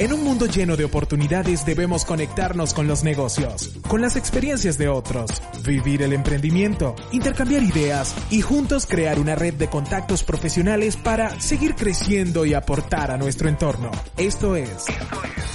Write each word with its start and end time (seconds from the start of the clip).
En 0.00 0.12
un 0.12 0.22
mundo 0.22 0.46
lleno 0.46 0.76
de 0.76 0.84
oportunidades 0.84 1.66
debemos 1.66 2.04
conectarnos 2.04 2.72
con 2.72 2.86
los 2.86 3.02
negocios, 3.02 3.76
con 3.88 4.00
las 4.00 4.14
experiencias 4.14 4.78
de 4.78 4.86
otros, 4.86 5.28
vivir 5.66 6.02
el 6.02 6.12
emprendimiento, 6.12 6.94
intercambiar 7.10 7.64
ideas 7.64 8.14
y 8.30 8.40
juntos 8.40 8.86
crear 8.86 9.18
una 9.18 9.34
red 9.34 9.54
de 9.54 9.68
contactos 9.68 10.22
profesionales 10.22 10.96
para 10.96 11.40
seguir 11.40 11.74
creciendo 11.74 12.46
y 12.46 12.54
aportar 12.54 13.10
a 13.10 13.16
nuestro 13.16 13.48
entorno. 13.48 13.90
Esto 14.16 14.54
es 14.54 14.86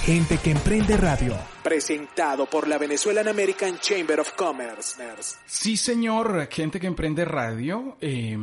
Gente 0.04 0.36
que 0.36 0.50
Emprende 0.50 0.98
Radio, 0.98 1.38
presentado 1.62 2.44
por 2.44 2.68
la 2.68 2.76
Venezuelan 2.76 3.28
American 3.28 3.78
Chamber 3.78 4.20
of 4.20 4.34
Commerce. 4.34 5.02
Sí, 5.46 5.78
señor, 5.78 6.48
Gente 6.50 6.78
que 6.78 6.86
Emprende 6.86 7.24
Radio, 7.24 7.96
eh, 7.98 8.36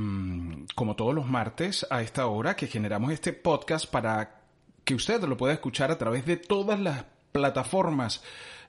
como 0.73 0.95
todos 0.95 1.13
los 1.13 1.27
martes 1.27 1.85
a 1.91 2.01
esta 2.01 2.25
hora 2.25 2.55
que 2.55 2.65
generamos 2.65 3.11
este 3.11 3.33
podcast 3.33 3.85
para 3.85 4.40
que 4.83 4.95
usted 4.95 5.21
lo 5.23 5.37
pueda 5.37 5.53
escuchar 5.53 5.91
a 5.91 5.97
través 5.97 6.25
de 6.25 6.37
todas 6.37 6.79
las 6.79 7.05
plataformas 7.31 8.21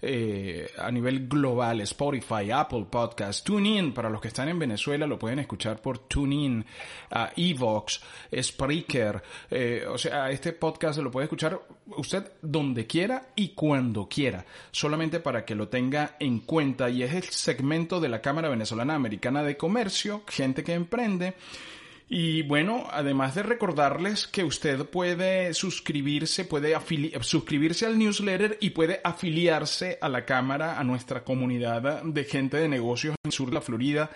eh, 0.05 0.69
a 0.79 0.91
nivel 0.91 1.29
global, 1.29 1.81
Spotify, 1.83 2.51
Apple 2.53 2.87
Podcast, 2.91 3.47
TuneIn, 3.47 3.95
para 3.95 4.11
los 4.11 4.21
que 4.21 4.29
están 4.29 4.49
en 4.49 4.59
Venezuela 4.59 5.07
lo 5.07 5.17
pueden 5.17 5.39
escuchar 5.39 5.81
por 5.81 5.99
TuneIn, 6.09 6.67
uh, 7.13 7.27
Evox, 7.37 8.01
Spreaker, 8.37 9.23
eh, 9.49 9.85
o 9.89 9.97
sea, 9.97 10.29
este 10.33 10.55
podcast 10.55 10.99
lo 10.99 11.13
puede 11.13 11.27
escuchar 11.27 11.61
usted 11.87 12.33
donde 12.43 12.85
quiera 12.85 13.29
y 13.37 13.51
cuando 13.51 14.09
quiera, 14.09 14.45
solamente 14.73 15.21
para 15.21 15.45
que 15.45 15.55
lo 15.55 15.69
tenga 15.69 16.17
en 16.19 16.41
cuenta. 16.41 16.91
Y 16.91 17.05
es 17.05 17.15
el 17.15 17.23
segmento 17.23 18.01
de 18.01 18.09
la 18.09 18.21
Cámara 18.21 18.49
Venezolana 18.49 18.97
Americana 18.97 19.45
de 19.45 19.57
Comercio, 19.57 20.25
gente 20.27 20.65
que 20.65 20.75
emprende, 20.75 21.35
y 22.15 22.43
bueno, 22.43 22.89
además 22.91 23.35
de 23.35 23.43
recordarles 23.43 24.27
que 24.27 24.45
usted 24.45 24.85
puede 24.85 25.55
suscribirse, 25.55 26.45
puede 26.45 26.79
suscribirse 27.23 27.87
al 27.87 27.99
newsletter 27.99 28.59
y 28.61 28.69
puede 28.69 29.01
afiliarse 29.03 29.97
a 29.99 30.11
la 30.11 30.27
Cámara, 30.27 30.79
a 30.79 30.85
nuestra 30.85 31.25
comunidad 31.25 32.03
de 32.03 32.25
gente 32.25 32.59
de 32.59 32.69
negocios 32.69 33.15
en 33.15 33.29
el 33.31 33.33
sur 33.33 33.49
de 33.49 33.55
la 33.55 33.63
Florida, 33.63 34.11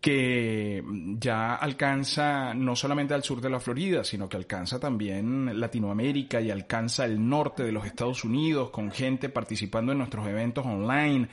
que 0.00 0.82
ya 1.18 1.56
alcanza 1.56 2.54
no 2.54 2.74
solamente 2.74 3.12
al 3.12 3.22
sur 3.22 3.42
de 3.42 3.50
la 3.50 3.60
Florida, 3.60 4.04
sino 4.04 4.26
que 4.26 4.38
alcanza 4.38 4.80
también 4.80 5.60
Latinoamérica 5.60 6.40
y 6.40 6.50
alcanza 6.50 7.04
el 7.04 7.28
norte 7.28 7.62
de 7.62 7.72
los 7.72 7.84
Estados 7.84 8.24
Unidos, 8.24 8.70
con 8.70 8.90
gente 8.90 9.28
participando 9.28 9.92
en 9.92 9.98
nuestros 9.98 10.26
eventos 10.26 10.64
online. 10.64 11.28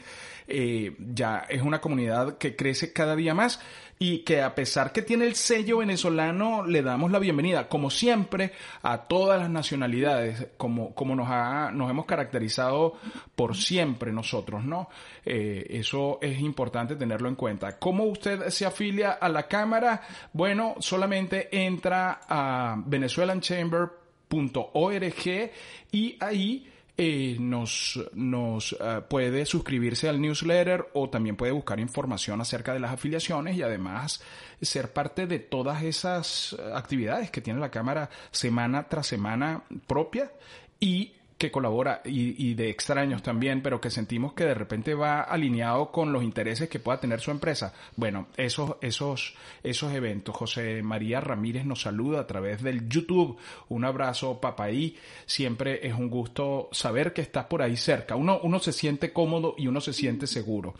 Eh, 0.45 0.95
ya 0.99 1.45
es 1.47 1.61
una 1.61 1.79
comunidad 1.79 2.37
que 2.37 2.55
crece 2.55 2.91
cada 2.91 3.15
día 3.15 3.33
más 3.33 3.61
y 4.01 4.19
que 4.19 4.41
a 4.41 4.55
pesar 4.55 4.93
que 4.93 5.01
tiene 5.01 5.25
el 5.25 5.35
sello 5.35 5.79
venezolano, 5.79 6.65
le 6.65 6.81
damos 6.81 7.11
la 7.11 7.19
bienvenida, 7.19 7.67
como 7.67 7.89
siempre, 7.89 8.53
a 8.81 8.99
todas 8.99 9.37
las 9.37 9.49
nacionalidades, 9.49 10.47
como, 10.55 10.95
como 10.95 11.17
nos, 11.17 11.27
ha, 11.29 11.69
nos 11.71 11.91
hemos 11.91 12.05
caracterizado 12.05 12.93
por 13.35 13.57
siempre 13.57 14.13
nosotros, 14.13 14.63
¿no? 14.63 14.87
Eh, 15.25 15.65
eso 15.71 16.17
es 16.21 16.39
importante 16.39 16.95
tenerlo 16.95 17.27
en 17.27 17.35
cuenta. 17.35 17.77
¿Cómo 17.77 18.05
usted 18.05 18.47
se 18.47 18.65
afilia 18.65 19.11
a 19.11 19.27
la 19.27 19.49
Cámara? 19.49 20.01
Bueno, 20.31 20.75
solamente 20.79 21.49
entra 21.51 22.21
a 22.25 22.81
venezuelanchamber.org 22.85 25.51
y 25.91 26.17
ahí 26.21 26.71
eh, 27.01 27.37
nos, 27.39 27.97
nos 28.11 28.75
eh, 28.77 29.01
puede 29.09 29.45
suscribirse 29.45 30.09
al 30.09 30.19
newsletter 30.19 30.89
o 30.91 31.09
también 31.09 31.37
puede 31.37 31.53
buscar 31.53 31.79
información 31.79 32.41
acerca 32.41 32.73
de 32.73 32.81
las 32.81 32.91
afiliaciones 32.91 33.55
y 33.55 33.61
además 33.61 34.21
ser 34.61 34.91
parte 34.91 35.25
de 35.25 35.39
todas 35.39 35.81
esas 35.83 36.57
eh, 36.59 36.71
actividades 36.75 37.31
que 37.31 37.39
tiene 37.39 37.61
la 37.61 37.71
Cámara 37.71 38.09
semana 38.31 38.89
tras 38.89 39.07
semana 39.07 39.63
propia 39.87 40.33
y 40.77 41.13
que 41.39 41.51
colabora 41.51 42.01
y, 42.03 42.53
de 42.53 42.69
extraños 42.69 43.23
también, 43.23 43.61
pero 43.61 43.79
que 43.79 43.89
sentimos 43.89 44.33
que 44.33 44.43
de 44.43 44.53
repente 44.53 44.93
va 44.93 45.21
alineado 45.21 45.89
con 45.89 46.11
los 46.11 46.21
intereses 46.21 46.67
que 46.67 46.79
pueda 46.79 46.99
tener 46.99 47.21
su 47.21 47.31
empresa. 47.31 47.73
Bueno, 47.95 48.27
esos, 48.35 48.75
esos, 48.81 49.35
esos 49.63 49.93
eventos. 49.93 50.35
José 50.35 50.83
María 50.83 51.21
Ramírez 51.21 51.65
nos 51.65 51.83
saluda 51.83 52.19
a 52.19 52.27
través 52.27 52.61
del 52.61 52.89
YouTube. 52.89 53.37
Un 53.69 53.85
abrazo, 53.85 54.41
papaí. 54.41 54.97
Siempre 55.25 55.87
es 55.87 55.93
un 55.93 56.09
gusto 56.09 56.67
saber 56.73 57.13
que 57.13 57.21
estás 57.21 57.45
por 57.45 57.61
ahí 57.61 57.77
cerca. 57.77 58.17
Uno, 58.17 58.41
uno 58.43 58.59
se 58.59 58.73
siente 58.73 59.13
cómodo 59.13 59.55
y 59.57 59.67
uno 59.67 59.79
se 59.79 59.93
siente 59.93 60.27
seguro. 60.27 60.73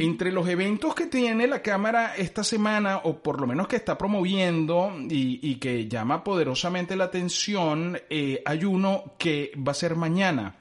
Entre 0.00 0.30
los 0.30 0.48
eventos 0.48 0.94
que 0.94 1.06
tiene 1.06 1.48
la 1.48 1.60
Cámara 1.60 2.14
esta 2.14 2.44
semana, 2.44 2.98
o 2.98 3.20
por 3.20 3.40
lo 3.40 3.48
menos 3.48 3.66
que 3.66 3.74
está 3.74 3.98
promoviendo 3.98 4.92
y, 5.10 5.56
que 5.56 5.88
llama 5.88 6.22
poderosamente 6.22 6.94
la 6.94 7.06
atención, 7.06 7.98
eh, 8.08 8.40
hay 8.46 8.64
uno 8.64 9.14
que 9.18 9.50
va 9.58 9.72
a 9.72 9.74
ser 9.74 9.96
mañana 9.96 10.54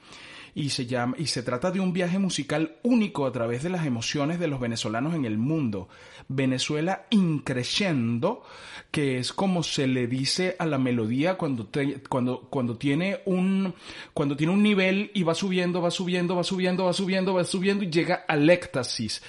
y 0.58 0.72
se 0.72 0.88
llama 0.88 1.16
y 1.20 1.28
se 1.28 1.44
trata 1.44 1.70
de 1.70 1.80
un 1.80 1.94
viaje 1.94 2.18
musical 2.18 2.78
único 2.82 3.28
a 3.28 3.32
través 3.32 3.62
de 3.62 3.70
las 3.70 3.86
emociones 3.86 4.40
de 4.40 4.48
los 4.48 4.60
venezolanos 4.60 5.14
en 5.14 5.24
el 5.24 5.38
mundo. 5.38 5.88
Venezuela 6.30 7.06
increciendo, 7.12 8.42
que 8.90 9.20
es 9.20 9.34
como 9.34 9.62
se 9.62 9.86
le 9.86 10.08
dice 10.08 10.56
a 10.58 10.66
la 10.66 10.80
melodía 10.80 11.36
cuando 11.38 11.70
cuando 12.10 12.48
cuando 12.50 12.76
tiene 12.76 13.20
un 13.26 13.76
cuando 14.16 14.36
tiene 14.36 14.52
un 14.52 14.64
nivel 14.64 15.12
y 15.14 15.22
va 15.22 15.36
subiendo, 15.36 15.80
va 15.80 15.92
subiendo, 15.92 16.36
va 16.36 16.44
subiendo, 16.44 16.86
va 16.86 16.94
subiendo, 16.94 17.36
va 17.36 17.44
subiendo 17.44 17.84
y 17.84 17.92
llega 17.92 18.26
al 18.28 18.50
éxtasis. 18.50 19.22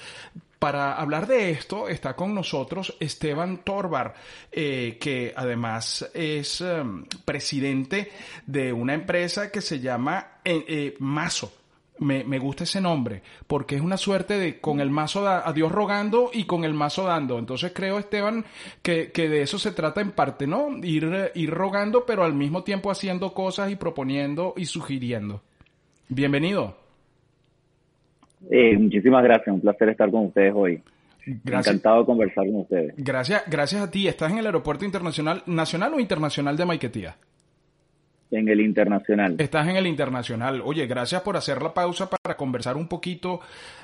Para 0.59 0.95
hablar 0.95 1.25
de 1.25 1.51
esto 1.51 1.87
está 1.87 2.17
con 2.17 2.35
nosotros 2.35 2.93
Esteban 2.99 3.63
Torbar, 3.63 4.13
eh, 4.51 4.97
que 4.99 5.33
además 5.33 6.11
es 6.13 6.59
em, 6.59 7.05
presidente 7.23 8.11
de 8.45 8.73
una 8.73 8.93
empresa 8.93 9.51
que 9.51 9.61
se 9.61 9.79
llama 9.79 10.39
eh, 10.43 10.65
eh, 10.67 10.95
Mazo. 10.99 11.53
Me, 11.99 12.23
me, 12.23 12.39
gusta 12.39 12.63
ese 12.63 12.79
nombre, 12.79 13.21
porque 13.47 13.75
es 13.75 13.81
una 13.81 13.97
suerte 13.97 14.37
de 14.37 14.61
con 14.61 14.79
el 14.79 14.89
mazo 14.89 15.27
a 15.27 15.51
Dios 15.51 15.69
rogando 15.69 16.31
y 16.33 16.45
con 16.45 16.63
el 16.63 16.73
mazo 16.73 17.03
dando. 17.03 17.37
Entonces 17.37 17.73
creo, 17.75 17.99
Esteban, 17.99 18.45
que, 18.81 19.11
que, 19.11 19.27
de 19.27 19.41
eso 19.41 19.59
se 19.59 19.73
trata 19.73 19.99
en 19.99 20.11
parte, 20.11 20.47
¿no? 20.47 20.77
Ir, 20.81 21.33
ir 21.35 21.49
rogando, 21.49 22.05
pero 22.05 22.23
al 22.23 22.33
mismo 22.33 22.63
tiempo 22.63 22.89
haciendo 22.89 23.33
cosas 23.33 23.69
y 23.69 23.75
proponiendo 23.75 24.53
y 24.55 24.65
sugiriendo. 24.65 25.41
Bienvenido. 26.07 26.78
Eh, 28.49 28.77
muchísimas 28.77 29.23
gracias, 29.23 29.53
un 29.53 29.61
placer 29.61 29.89
estar 29.89 30.09
con 30.09 30.25
ustedes 30.27 30.53
hoy. 30.55 30.81
Encantado 31.25 31.99
de 31.99 32.05
conversar 32.05 32.45
con 32.45 32.61
ustedes. 32.61 32.93
Gracias, 32.97 33.43
gracias 33.47 33.81
a 33.81 33.91
ti. 33.91 34.07
¿Estás 34.07 34.31
en 34.31 34.39
el 34.39 34.45
aeropuerto 34.45 34.85
internacional, 34.85 35.43
nacional 35.45 35.93
o 35.93 35.99
internacional 35.99 36.57
de 36.57 36.65
Maiquetía? 36.65 37.15
En 38.31 38.47
el 38.47 38.61
internacional. 38.61 39.35
Estás 39.39 39.67
en 39.67 39.75
el 39.75 39.87
internacional. 39.87 40.61
Oye, 40.63 40.85
gracias 40.85 41.21
por 41.23 41.35
hacer 41.35 41.61
la 41.61 41.73
pausa 41.73 42.07
para 42.07 42.37
conversar 42.37 42.77
un 42.77 42.87
poquito 42.87 43.39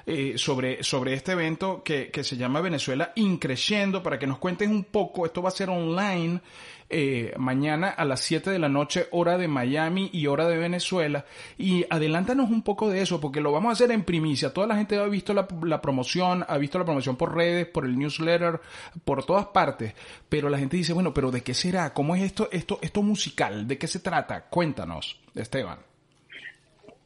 eh, 0.06 0.34
sobre, 0.38 0.84
sobre 0.84 1.14
este 1.14 1.32
evento 1.32 1.82
que, 1.84 2.12
que 2.12 2.24
se 2.24 2.38
llama 2.38 2.62
Venezuela 2.62 3.12
Increciendo, 3.16 4.04
para 4.04 4.20
que 4.20 4.28
nos 4.28 4.38
cuentes 4.38 4.70
un 4.70 4.84
poco. 4.84 5.26
Esto 5.26 5.42
va 5.42 5.50
a 5.50 5.52
ser 5.52 5.70
online 5.70 6.42
eh, 6.88 7.34
mañana 7.38 7.90
a 7.90 8.06
las 8.06 8.20
7 8.22 8.52
de 8.52 8.60
la 8.60 8.70
noche, 8.70 9.08
hora 9.10 9.40
de 9.40 9.48
Miami 9.48 10.12
y 10.14 10.28
hora 10.28 10.48
de 10.48 10.58
Venezuela. 10.58 11.26
Y 11.58 11.86
adelántanos 11.90 12.52
un 12.52 12.62
poco 12.62 12.90
de 12.90 13.02
eso, 13.02 13.20
porque 13.20 13.42
lo 13.42 13.52
vamos 13.52 13.70
a 13.70 13.74
hacer 13.74 13.92
en 13.92 14.04
primicia. 14.04 14.54
Toda 14.54 14.68
la 14.68 14.76
gente 14.76 14.98
ha 14.98 15.06
visto 15.06 15.34
la, 15.34 15.48
promoción, 15.82 16.46
ha 16.48 16.58
visto 16.58 16.78
la 16.78 16.86
promoción 16.86 17.16
por 17.16 17.36
redes, 17.36 17.66
por 17.66 17.86
el 17.86 17.98
newsletter, 17.98 18.62
por 19.04 19.26
todas 19.26 19.48
partes. 19.48 19.96
Pero 20.30 20.48
la 20.50 20.60
gente 20.60 20.78
dice, 20.78 20.94
bueno, 20.94 21.14
pero 21.14 21.32
¿de 21.32 21.42
qué 21.42 21.56
será? 21.56 21.92
¿Cómo 21.92 22.16
es 22.16 22.22
esto, 22.22 22.50
esto, 22.52 22.78
esto 22.82 23.02
musical? 23.02 23.68
¿De 23.68 23.78
qué 23.80 23.88
se 23.88 24.00
trata? 24.00 24.35
Cuéntanos, 24.50 25.20
Esteban. 25.36 25.80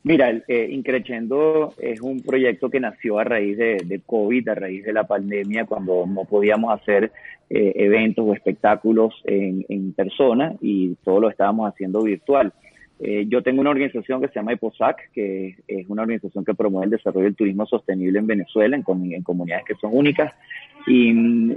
Mira, 0.04 0.32
eh, 0.48 0.68
Increchendo 0.72 1.74
es 1.78 2.00
un 2.02 2.22
proyecto 2.22 2.70
que 2.70 2.80
nació 2.80 3.20
a 3.20 3.26
raíz 3.26 3.58
de, 3.58 4.02
COVID, 4.06 4.48
a 4.48 4.56
raíz 4.56 4.86
de 4.86 4.94
la 4.94 5.06
pandemia, 5.06 5.66
cuando 5.66 6.06
no 6.08 6.24
podíamos 6.24 6.74
hacer 6.74 7.12
eh, 7.50 7.74
eventos 7.76 8.26
o 8.26 8.34
espectáculos 8.34 9.22
en, 9.26 9.66
en, 9.68 9.92
persona 9.94 10.56
y 10.62 10.96
todo 11.04 11.20
lo 11.20 11.30
estábamos 11.30 11.70
haciendo 11.70 12.02
virtual. 12.02 12.54
Eh, 13.02 13.28
yo 13.30 13.42
tengo 13.42 13.62
una 13.62 13.70
organización 13.70 14.20
que 14.20 14.28
se 14.28 14.36
llama 14.36 14.52
EPOSAC, 14.52 15.12
que 15.14 15.56
es 15.68 15.88
una 15.88 16.02
organización 16.02 16.44
que 16.44 16.54
promueve 16.54 16.86
el 16.86 16.92
desarrollo 16.92 17.26
del 17.26 17.36
turismo 17.36 17.66
sostenible 17.66 18.20
en 18.20 18.28
Venezuela, 18.28 18.76
en, 18.76 18.84
en 19.14 19.24
comunidades 19.24 19.66
que 19.66 19.76
son 19.76 19.92
únicas. 19.94 20.34
Y, 20.86 21.14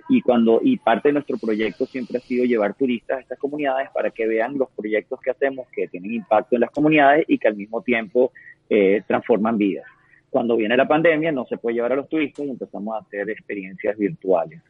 y, 0.08 0.20
cuando, 0.22 0.60
y 0.62 0.76
parte 0.76 1.08
de 1.08 1.14
nuestro 1.14 1.38
proyecto 1.38 1.84
siempre 1.86 2.18
ha 2.18 2.20
sido 2.20 2.44
llevar 2.44 2.74
turistas 2.74 3.18
a 3.18 3.20
estas 3.20 3.38
comunidades 3.40 3.88
para 3.92 4.10
que 4.10 4.26
vean 4.26 4.56
los 4.56 4.70
proyectos 4.70 5.20
que 5.20 5.30
hacemos 5.30 5.66
que 5.72 5.88
tienen 5.88 6.14
impacto 6.14 6.54
en 6.54 6.60
las 6.60 6.70
comunidades 6.70 7.24
y 7.26 7.38
que 7.38 7.48
al 7.48 7.56
mismo 7.56 7.82
tiempo 7.82 8.32
eh, 8.70 9.02
transforman 9.08 9.58
vidas. 9.58 9.86
Cuando 10.30 10.56
viene 10.56 10.76
la 10.76 10.86
pandemia 10.86 11.32
no 11.32 11.44
se 11.46 11.58
puede 11.58 11.74
llevar 11.74 11.92
a 11.92 11.96
los 11.96 12.08
turistas 12.08 12.46
y 12.46 12.50
empezamos 12.50 12.94
a 12.94 13.00
hacer 13.00 13.28
experiencias 13.30 13.98
virtuales. 13.98 14.60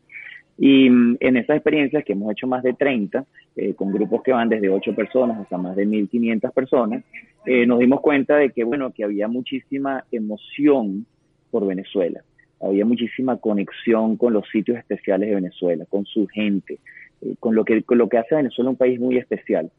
Y 0.59 0.87
en 0.87 1.37
esas 1.37 1.57
experiencias 1.57 2.05
que 2.05 2.13
hemos 2.13 2.31
hecho 2.31 2.47
más 2.47 2.63
de 2.63 2.75
30, 2.75 3.25
eh, 3.57 3.75
con 3.75 3.93
grupos 3.93 4.23
que 4.23 4.33
van 4.33 4.49
desde 4.49 4.69
8 4.69 4.95
personas 4.95 5.39
hasta 5.39 5.59
más 5.59 5.75
de 5.77 5.87
1.500 5.87 6.53
personas, 6.53 7.05
eh, 7.47 7.67
nos 7.67 7.79
dimos 7.79 8.01
cuenta 8.01 8.37
de 8.37 8.51
que, 8.51 8.63
bueno, 8.65 8.93
que 8.93 9.05
había 9.05 9.29
muchísima 9.29 10.05
emoción 10.13 11.07
por 11.51 11.67
Venezuela. 11.67 12.23
Había 12.61 12.85
muchísima 12.85 13.39
conexión 13.39 14.17
con 14.17 14.33
los 14.33 14.49
sitios 14.51 14.79
especiales 14.79 15.29
de 15.29 15.35
Venezuela, 15.35 15.85
con 15.87 16.05
su 16.05 16.29
gente, 16.29 16.79
eh, 17.23 17.35
con, 17.41 17.55
lo 17.55 17.65
que, 17.65 17.83
con 17.83 17.99
lo 17.99 18.09
que 18.09 18.19
hace 18.19 18.37
Venezuela 18.37 18.71
un 18.71 18.77
país 18.77 19.01
muy 19.01 19.17
especial. 19.17 19.71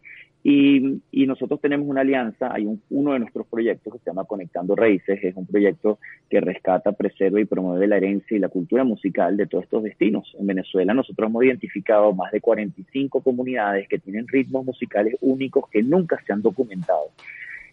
Y, 0.46 1.02
y, 1.10 1.26
nosotros 1.26 1.62
tenemos 1.62 1.88
una 1.88 2.02
alianza, 2.02 2.54
hay 2.54 2.66
un, 2.66 2.82
uno 2.90 3.14
de 3.14 3.20
nuestros 3.20 3.48
proyectos 3.48 3.94
que 3.94 4.00
se 4.00 4.10
llama 4.10 4.26
Conectando 4.26 4.76
Raíces, 4.76 5.24
es 5.24 5.34
un 5.38 5.48
proyecto 5.48 6.00
que 6.30 6.42
rescata, 6.42 6.92
preserva 6.92 7.40
y 7.40 7.46
promueve 7.46 7.88
la 7.88 7.96
herencia 7.96 8.36
y 8.36 8.42
la 8.42 8.50
cultura 8.50 8.84
musical 8.84 9.38
de 9.38 9.48
todos 9.48 9.64
estos 9.64 9.84
destinos. 9.84 10.36
En 10.38 10.46
Venezuela 10.46 10.94
nosotros 10.94 11.30
hemos 11.30 11.46
identificado 11.46 12.12
más 12.12 12.30
de 12.34 12.42
45 12.42 13.22
comunidades 13.22 13.88
que 13.88 14.00
tienen 14.00 14.28
ritmos 14.28 14.66
musicales 14.66 15.16
únicos 15.22 15.70
que 15.70 15.82
nunca 15.82 16.22
se 16.28 16.34
han 16.34 16.42
documentado. 16.42 17.12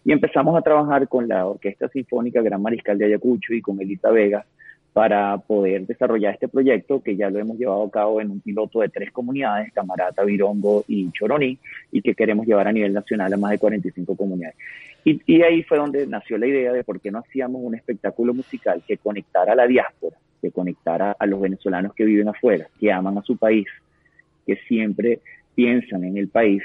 Y 0.05 0.13
empezamos 0.13 0.57
a 0.57 0.61
trabajar 0.61 1.09
con 1.09 1.27
la 1.27 1.45
Orquesta 1.45 1.89
Sinfónica 1.89 2.41
Gran 2.41 2.61
Mariscal 2.61 2.97
de 2.97 3.05
Ayacucho 3.05 3.53
y 3.53 3.61
con 3.61 3.81
Elita 3.81 4.11
Vega 4.11 4.45
para 4.93 5.37
poder 5.37 5.87
desarrollar 5.87 6.33
este 6.33 6.49
proyecto 6.49 7.01
que 7.01 7.15
ya 7.15 7.29
lo 7.29 7.39
hemos 7.39 7.57
llevado 7.57 7.83
a 7.83 7.91
cabo 7.91 8.19
en 8.19 8.29
un 8.29 8.41
piloto 8.41 8.81
de 8.81 8.89
tres 8.89 9.11
comunidades, 9.11 9.71
Camarata, 9.71 10.23
Virongo 10.23 10.83
y 10.87 11.09
Choroní, 11.11 11.57
y 11.91 12.01
que 12.01 12.13
queremos 12.13 12.45
llevar 12.45 12.67
a 12.67 12.73
nivel 12.73 12.93
nacional 12.93 13.33
a 13.33 13.37
más 13.37 13.51
de 13.51 13.59
45 13.59 14.17
comunidades. 14.17 14.57
Y, 15.05 15.21
y 15.25 15.41
ahí 15.43 15.63
fue 15.63 15.77
donde 15.77 16.05
nació 16.07 16.37
la 16.37 16.47
idea 16.47 16.73
de 16.73 16.83
por 16.83 16.99
qué 16.99 17.09
no 17.09 17.19
hacíamos 17.19 17.61
un 17.63 17.75
espectáculo 17.75 18.33
musical 18.33 18.83
que 18.85 18.97
conectara 18.97 19.53
a 19.53 19.55
la 19.55 19.65
diáspora, 19.65 20.17
que 20.41 20.51
conectara 20.51 21.15
a 21.17 21.25
los 21.25 21.39
venezolanos 21.39 21.93
que 21.93 22.03
viven 22.03 22.27
afuera, 22.27 22.67
que 22.79 22.91
aman 22.91 23.17
a 23.17 23.21
su 23.21 23.37
país, 23.37 23.67
que 24.45 24.57
siempre 24.67 25.21
piensan 25.55 26.03
en 26.03 26.17
el 26.17 26.27
país, 26.27 26.63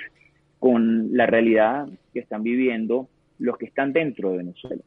con 0.58 1.16
la 1.16 1.26
realidad 1.26 1.86
que 2.12 2.20
están 2.20 2.42
viviendo 2.42 3.08
los 3.38 3.56
que 3.56 3.66
están 3.66 3.92
dentro 3.92 4.32
de 4.32 4.38
Venezuela. 4.38 4.82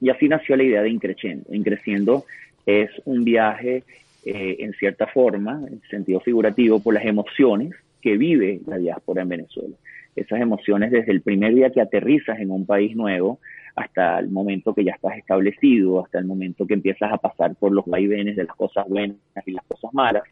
Y 0.00 0.10
así 0.10 0.28
nació 0.28 0.56
la 0.56 0.64
idea 0.64 0.82
de 0.82 0.90
Increciendo. 0.90 1.54
Increciendo 1.54 2.24
es 2.66 2.90
un 3.04 3.24
viaje 3.24 3.84
eh, 4.24 4.56
en 4.60 4.72
cierta 4.74 5.06
forma, 5.06 5.62
en 5.70 5.80
sentido 5.90 6.20
figurativo, 6.20 6.80
por 6.80 6.94
las 6.94 7.04
emociones 7.04 7.74
que 8.00 8.16
vive 8.16 8.60
la 8.66 8.78
diáspora 8.78 9.22
en 9.22 9.28
Venezuela. 9.28 9.76
Esas 10.16 10.40
emociones 10.40 10.92
desde 10.92 11.12
el 11.12 11.22
primer 11.22 11.54
día 11.54 11.70
que 11.70 11.80
aterrizas 11.80 12.38
en 12.38 12.50
un 12.50 12.66
país 12.66 12.94
nuevo 12.94 13.40
hasta 13.74 14.18
el 14.20 14.28
momento 14.28 14.74
que 14.74 14.84
ya 14.84 14.92
estás 14.92 15.16
establecido, 15.16 16.04
hasta 16.04 16.18
el 16.18 16.24
momento 16.24 16.66
que 16.66 16.74
empiezas 16.74 17.12
a 17.12 17.18
pasar 17.18 17.56
por 17.56 17.72
los 17.72 17.84
vaivenes 17.86 18.36
de 18.36 18.44
las 18.44 18.54
cosas 18.54 18.88
buenas 18.88 19.18
y 19.44 19.52
las 19.52 19.64
cosas 19.64 19.92
malas, 19.92 20.22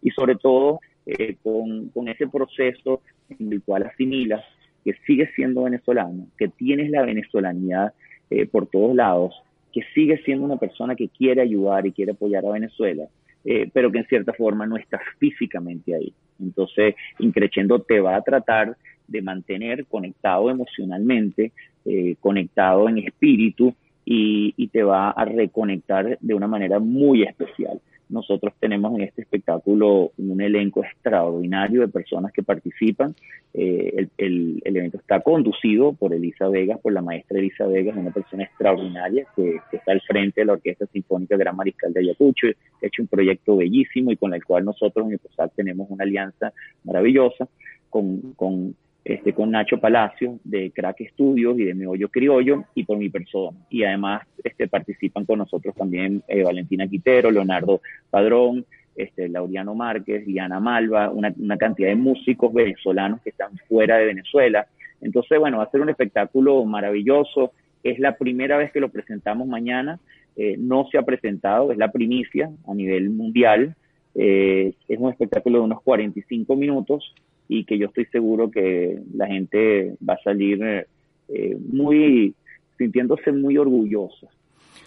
y 0.00 0.10
sobre 0.10 0.36
todo 0.36 0.80
eh, 1.06 1.36
con, 1.42 1.88
con 1.88 2.08
ese 2.08 2.28
proceso 2.28 3.02
en 3.28 3.52
el 3.52 3.62
cual 3.62 3.82
asimilas 3.84 4.44
que 4.84 4.94
sigues 5.06 5.30
siendo 5.34 5.64
venezolano, 5.64 6.26
que 6.38 6.48
tienes 6.48 6.90
la 6.90 7.02
venezolanidad 7.02 7.92
eh, 8.30 8.46
por 8.46 8.66
todos 8.66 8.94
lados, 8.94 9.34
que 9.72 9.82
sigue 9.94 10.18
siendo 10.24 10.44
una 10.44 10.56
persona 10.56 10.94
que 10.94 11.08
quiere 11.08 11.40
ayudar 11.40 11.86
y 11.86 11.92
quiere 11.92 12.12
apoyar 12.12 12.44
a 12.46 12.50
Venezuela, 12.52 13.04
eh, 13.44 13.68
pero 13.72 13.90
que 13.90 13.98
en 13.98 14.06
cierta 14.06 14.32
forma 14.32 14.66
no 14.66 14.76
está 14.76 15.00
físicamente 15.18 15.94
ahí. 15.94 16.12
Entonces, 16.40 16.94
Increchendo 17.18 17.80
te 17.80 18.00
va 18.00 18.16
a 18.16 18.22
tratar 18.22 18.76
de 19.08 19.22
mantener 19.22 19.86
conectado 19.86 20.50
emocionalmente, 20.50 21.52
eh, 21.84 22.16
conectado 22.20 22.88
en 22.88 22.98
espíritu 22.98 23.74
y, 24.04 24.54
y 24.56 24.68
te 24.68 24.82
va 24.82 25.10
a 25.10 25.24
reconectar 25.24 26.18
de 26.20 26.34
una 26.34 26.46
manera 26.46 26.78
muy 26.78 27.22
especial. 27.22 27.80
Nosotros 28.12 28.52
tenemos 28.60 28.94
en 28.94 29.02
este 29.02 29.22
espectáculo 29.22 30.12
un 30.18 30.40
elenco 30.40 30.84
extraordinario 30.84 31.80
de 31.80 31.88
personas 31.88 32.30
que 32.30 32.42
participan. 32.42 33.14
Eh, 33.54 34.06
el, 34.18 34.60
el, 34.64 34.76
evento 34.76 34.98
está 34.98 35.20
conducido 35.20 35.94
por 35.94 36.12
Elisa 36.12 36.48
Vegas, 36.48 36.78
por 36.80 36.92
la 36.92 37.00
maestra 37.00 37.38
Elisa 37.38 37.66
Vegas, 37.66 37.96
una 37.96 38.10
persona 38.10 38.44
extraordinaria 38.44 39.26
que, 39.34 39.56
está 39.72 39.92
al 39.92 40.02
frente 40.02 40.42
de 40.42 40.44
la 40.44 40.52
Orquesta 40.52 40.84
Sinfónica 40.86 41.38
Gran 41.38 41.56
Mariscal 41.56 41.94
de 41.94 42.00
Ayacucho. 42.00 42.48
Ha 42.48 42.86
hecho 42.86 43.00
un 43.00 43.08
proyecto 43.08 43.56
bellísimo 43.56 44.12
y 44.12 44.16
con 44.18 44.34
el 44.34 44.44
cual 44.44 44.66
nosotros 44.66 45.06
en 45.06 45.12
el 45.12 45.50
tenemos 45.56 45.88
una 45.88 46.04
alianza 46.04 46.52
maravillosa 46.84 47.48
con, 47.88 48.32
con 48.34 48.76
este, 49.04 49.32
con 49.32 49.50
Nacho 49.50 49.78
Palacio 49.78 50.38
de 50.44 50.70
Crack 50.70 51.08
Studios 51.10 51.58
y 51.58 51.64
de 51.64 51.74
Meollo 51.74 52.08
Criollo 52.08 52.64
y 52.74 52.84
por 52.84 52.98
mi 52.98 53.08
persona. 53.08 53.58
Y 53.68 53.82
además 53.82 54.22
este, 54.44 54.68
participan 54.68 55.24
con 55.24 55.38
nosotros 55.38 55.74
también 55.74 56.22
eh, 56.28 56.42
Valentina 56.44 56.86
Quitero, 56.86 57.30
Leonardo 57.30 57.80
Padrón, 58.10 58.64
este, 58.94 59.28
Lauriano 59.28 59.74
Márquez, 59.74 60.24
Diana 60.24 60.60
Malva, 60.60 61.10
una, 61.10 61.34
una, 61.36 61.56
cantidad 61.56 61.88
de 61.88 61.96
músicos 61.96 62.52
venezolanos 62.52 63.20
que 63.22 63.30
están 63.30 63.56
fuera 63.68 63.96
de 63.96 64.06
Venezuela. 64.06 64.66
Entonces, 65.00 65.38
bueno, 65.38 65.58
va 65.58 65.64
a 65.64 65.70
ser 65.70 65.80
un 65.80 65.88
espectáculo 65.88 66.64
maravilloso. 66.64 67.52
Es 67.82 67.98
la 67.98 68.16
primera 68.16 68.56
vez 68.56 68.70
que 68.70 68.80
lo 68.80 68.90
presentamos 68.90 69.48
mañana. 69.48 69.98
Eh, 70.36 70.56
no 70.58 70.86
se 70.90 70.98
ha 70.98 71.02
presentado, 71.02 71.72
es 71.72 71.78
la 71.78 71.90
primicia 71.90 72.50
a 72.68 72.74
nivel 72.74 73.10
mundial. 73.10 73.74
Eh, 74.14 74.74
es 74.88 74.98
un 74.98 75.10
espectáculo 75.10 75.58
de 75.58 75.64
unos 75.64 75.82
45 75.82 76.54
minutos 76.54 77.14
y 77.48 77.64
que 77.64 77.78
yo 77.78 77.86
estoy 77.86 78.06
seguro 78.06 78.50
que 78.50 78.98
la 79.14 79.26
gente 79.26 79.94
va 80.08 80.14
a 80.14 80.22
salir 80.22 80.86
eh, 81.28 81.56
muy 81.72 82.34
sintiéndose 82.78 83.32
muy 83.32 83.58
orgullosa 83.58 84.28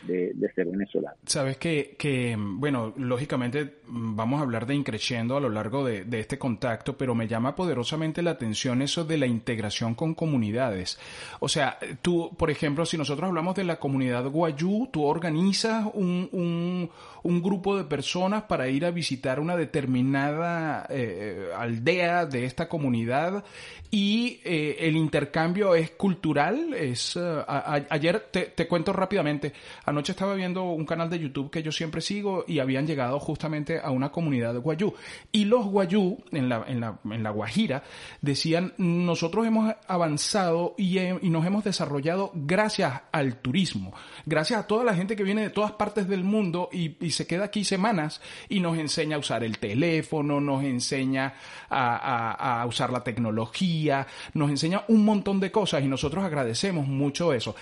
de, 0.05 0.51
ser 0.53 0.67
venezolano. 0.67 1.15
Sabes 1.25 1.57
que, 1.57 1.95
que, 1.97 2.35
bueno, 2.37 2.93
lógicamente 2.97 3.75
vamos 3.87 4.39
a 4.39 4.43
hablar 4.43 4.65
de 4.65 4.75
increciendo 4.75 5.37
a 5.37 5.39
lo 5.39 5.49
largo 5.49 5.83
de, 5.85 6.05
este 6.19 6.37
contacto, 6.37 6.97
pero 6.97 7.13
me 7.13 7.27
llama 7.27 7.55
poderosamente 7.55 8.21
la 8.21 8.31
atención 8.31 8.81
eso 8.81 9.03
de 9.03 9.17
la 9.17 9.25
integración 9.25 9.95
con 9.95 10.13
comunidades. 10.13 10.97
O 11.39 11.49
sea, 11.49 11.77
tú, 12.01 12.31
por 12.37 12.49
ejemplo, 12.49 12.85
si 12.85 12.97
nosotros 12.97 13.27
hablamos 13.27 13.55
de 13.55 13.63
la 13.63 13.77
comunidad 13.77 14.25
Guayú, 14.29 14.87
tú 14.91 15.03
organizas 15.03 15.85
un, 15.93 16.29
un, 16.31 16.89
un 17.23 17.41
grupo 17.41 17.77
de 17.77 17.83
personas 17.83 18.43
para 18.43 18.69
ir 18.69 18.85
a 18.85 18.91
visitar 18.91 19.39
una 19.39 19.55
determinada 19.57 20.85
eh, 20.89 21.49
aldea 21.55 22.25
de 22.25 22.45
esta 22.45 22.69
comunidad 22.69 23.43
y 23.91 24.41
eh, 24.43 24.75
el 24.79 24.97
intercambio 24.97 25.73
es 25.73 25.91
cultural. 25.91 26.73
Es, 26.73 27.15
uh, 27.15 27.43
a, 27.47 27.81
ayer 27.89 28.27
te, 28.31 28.47
te 28.47 28.67
cuento 28.67 28.91
rápidamente, 28.91 29.53
anoche 29.95 30.11
estaba 30.11 30.35
viendo 30.35 30.63
un 30.63 30.85
canal 30.85 31.09
de 31.09 31.19
YouTube 31.19 31.49
que 31.49 31.63
yo 31.63 31.71
siempre 31.71 32.01
sigo 32.01 32.43
y 32.47 32.59
habían 32.59 32.85
llegado 32.85 33.17
justamente 33.19 33.79
a 33.79 33.91
una 33.91 34.11
comunidad 34.11 34.53
de 34.53 34.59
guayú. 34.59 34.93
Y 35.31 35.45
los 35.45 35.65
guayú 35.65 36.17
en 36.31 36.49
la, 36.49 36.65
en 36.67 36.81
la, 36.81 36.99
en 37.05 37.23
la 37.23 37.29
Guajira 37.29 37.83
decían, 38.21 38.73
nosotros 38.77 39.47
hemos 39.47 39.73
avanzado 39.87 40.75
y, 40.77 40.99
y 40.99 41.29
nos 41.29 41.45
hemos 41.45 41.63
desarrollado 41.63 42.31
gracias 42.33 43.03
al 43.11 43.37
turismo, 43.37 43.93
gracias 44.25 44.59
a 44.59 44.67
toda 44.67 44.83
la 44.83 44.93
gente 44.95 45.15
que 45.15 45.23
viene 45.23 45.43
de 45.43 45.49
todas 45.49 45.71
partes 45.71 46.07
del 46.09 46.23
mundo 46.25 46.69
y, 46.73 46.97
y 47.03 47.11
se 47.11 47.25
queda 47.25 47.45
aquí 47.45 47.63
semanas 47.63 48.21
y 48.49 48.59
nos 48.59 48.77
enseña 48.77 49.15
a 49.15 49.19
usar 49.19 49.43
el 49.43 49.59
teléfono, 49.59 50.41
nos 50.41 50.63
enseña 50.63 51.35
a, 51.69 51.95
a, 51.95 52.61
a 52.61 52.65
usar 52.65 52.91
la 52.91 53.03
tecnología, 53.03 54.07
nos 54.33 54.49
enseña 54.49 54.83
un 54.89 55.05
montón 55.05 55.39
de 55.39 55.51
cosas 55.51 55.83
y 55.83 55.87
nosotros 55.87 56.25
agradecemos 56.25 56.85
mucho 56.85 57.31
eso. 57.31 57.55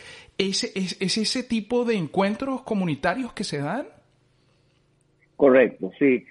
¿Es, 0.49 0.63
es, 0.75 0.97
es 0.99 1.17
ese 1.17 1.43
tipo 1.43 1.85
de 1.85 1.95
encuentros 1.95 2.61
comunitarios 2.63 3.33
que 3.33 3.43
se 3.43 3.59
dan? 3.59 3.85
Correcto, 5.35 5.91
sí. 5.97 6.25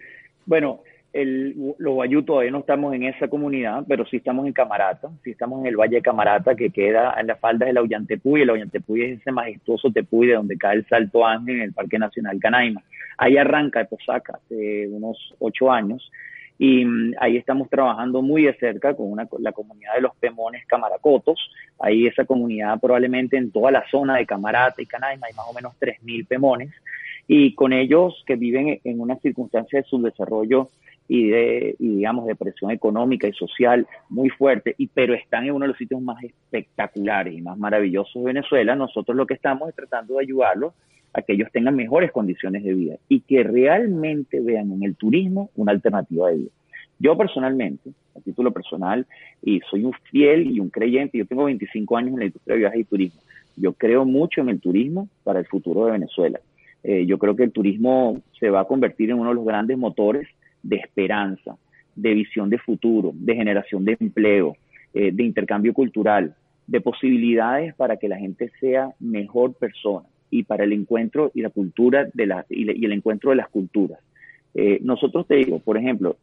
Bueno, 0.47 0.81
el, 1.13 1.55
los 1.79 1.95
Guayú 1.95 2.23
todavía 2.23 2.51
no 2.51 2.61
estamos 2.61 2.95
en 2.95 3.05
esa 3.05 3.29
comunidad, 3.29 3.85
pero 3.87 4.07
sí 4.07 4.17
estamos 4.17 4.47
en 4.47 4.53
Camarata, 4.53 5.11
sí 5.23 5.31
estamos 5.31 5.61
en 5.61 5.67
el 5.67 5.77
Valle 5.77 5.97
de 5.97 6.03
Camarata, 6.03 6.55
que 6.55 6.71
queda 6.71 7.15
en 7.19 7.27
las 7.27 7.39
faldas 7.39 7.69
del 7.69 7.79
Ollantepui. 7.79 8.43
El 8.43 8.51
Ollantepui 8.51 9.03
es 9.03 9.21
ese 9.21 9.33
majestuoso 9.33 9.91
tepuy 9.91 10.29
de 10.29 10.35
donde 10.35 10.57
cae 10.57 10.77
el 10.77 10.87
Salto 10.87 11.27
Ángel 11.27 11.57
en 11.57 11.63
el 11.63 11.73
Parque 11.73 11.99
Nacional 11.99 12.39
Canaima. 12.41 12.83
Ahí 13.19 13.37
arranca 13.37 13.85
Posaca 13.85 14.39
hace 14.43 14.89
unos 14.89 15.35
ocho 15.39 15.71
años 15.71 16.11
y 16.59 16.85
mm, 16.85 17.15
ahí 17.19 17.37
estamos 17.37 17.69
trabajando 17.69 18.23
muy 18.23 18.45
de 18.45 18.55
cerca 18.55 18.95
con 18.95 19.11
una, 19.11 19.29
la 19.39 19.53
comunidad 19.53 19.95
de 19.95 20.03
los 20.03 20.15
Pemones 20.17 20.67
Camaracotos. 20.67 21.39
Ahí 21.79 22.07
esa 22.07 22.25
comunidad 22.25 22.79
probablemente 22.81 23.37
en 23.37 23.51
toda 23.51 23.71
la 23.71 23.85
zona 23.91 24.17
de 24.17 24.27
Camarata 24.27 24.81
y 24.81 24.87
Canaima 24.87 25.27
hay 25.27 25.35
más 25.35 25.47
o 25.49 25.55
menos 25.55 25.75
3.000 25.81 26.27
Pemones 26.27 26.71
y 27.27 27.55
con 27.55 27.73
ellos 27.73 28.23
que 28.27 28.37
viven 28.37 28.81
en 28.85 29.01
una 29.01 29.17
circunstancia 29.17 29.81
de 29.81 29.89
subdesarrollo 29.89 30.71
y 31.09 31.29
de, 31.29 31.77
y 31.79 31.97
digamos, 31.97 32.27
de 32.27 32.37
presión 32.37 32.71
económica 32.71 33.27
y 33.27 33.33
social 33.33 33.87
muy 34.09 34.31
fuerte, 34.31 34.75
y, 34.79 34.87
pero 34.87 35.15
están 35.15 35.45
en 35.45 35.53
uno 35.53 35.65
de 35.65 35.69
los 35.69 35.79
sitios 35.79 36.01
más 36.01 36.23
espectaculares 36.23 37.35
y 37.35 37.43
más 37.43 37.59
maravillosos 37.59 38.23
de 38.23 38.33
Venezuela, 38.33 38.77
nosotros 38.77 39.17
lo 39.17 39.27
que 39.27 39.35
estamos 39.35 39.69
es 39.69 39.75
tratando 39.75 40.15
de 40.15 40.23
ayudarlos 40.23 40.73
a 41.15 41.23
que 41.23 41.35
ellos 41.35 41.49
tengan 41.53 41.77
mejores 41.77 42.11
condiciones 42.13 42.65
de 42.65 42.75
vida 42.75 42.97
y 43.09 43.21
que 43.21 43.43
realmente 43.43 44.41
vean 44.41 44.73
en 44.73 44.83
el 44.83 44.97
turismo 44.97 45.51
una 45.57 45.73
alternativa 45.73 46.31
de 46.31 46.37
vida. 46.37 46.51
Yo 46.99 47.17
personalmente, 47.17 47.91
a 48.17 48.21
título 48.21 48.53
personal, 48.53 49.07
y 49.43 49.61
soy 49.71 49.85
un 49.85 49.93
fiel 50.11 50.51
y 50.51 50.61
un 50.61 50.71
creyente, 50.71 51.19
yo 51.19 51.27
tengo 51.27 51.45
25 51.45 51.97
años 51.97 52.13
en 52.13 52.19
la 52.19 52.25
industria 52.27 52.55
de 52.55 52.61
viajes 52.61 52.81
y 52.81 52.85
turismo, 52.85 53.21
yo 53.57 53.73
creo 53.73 54.05
mucho 54.05 54.41
en 54.41 54.49
el 54.49 54.61
turismo 54.61 55.09
para 55.25 55.41
el 55.41 55.47
futuro 55.47 55.85
de 55.87 55.93
Venezuela. 55.93 56.41
Eh, 56.85 57.05
yo 57.07 57.19
creo 57.19 57.37
que 57.37 57.45
el 57.45 57.53
turismo 57.53 58.21
se 58.39 58.51
va 58.51 58.61
a 58.61 58.65
convertir 58.65 59.11
en 59.11 59.19
uno 59.19 59.29
de 59.31 59.35
los 59.35 59.45
grandes 59.45 59.77
motores 59.77 60.29
de 60.63 60.77
esperanza, 60.77 61.57
de 61.95 62.15
visión 62.15 62.49
de 62.49 62.59
futuro, 62.59 63.13
de 63.15 63.35
generación 63.35 63.85
de 63.85 63.97
empleo, 64.01 64.57
eh, 64.95 65.11
de 65.13 65.23
intercambio 65.23 65.75
cultural, 65.75 66.35
de 66.67 66.81
posibilidades 66.81 67.75
para 67.75 67.97
que 67.97 68.09
la 68.09 68.17
gente 68.17 68.51
sea 68.59 68.91
mejor 68.99 69.55
persona 69.55 70.07
y 70.33 70.45
para 70.45 70.65
el 70.65 70.73
encuentro 70.73 71.31
y 71.35 71.43
la 71.43 71.51
cultura 71.51 72.09
de 72.13 72.27
la, 72.27 72.47
y, 72.49 72.85
el 72.85 72.93
encuentro 72.93 73.31
de 73.31 73.37
las 73.37 73.51
culturas. 73.51 74.01
Eh, 74.55 74.81
nosotros 74.83 75.27
te 75.29 75.37
digo, 75.37 75.59
por 75.59 75.77
ejemplo, 75.77 76.17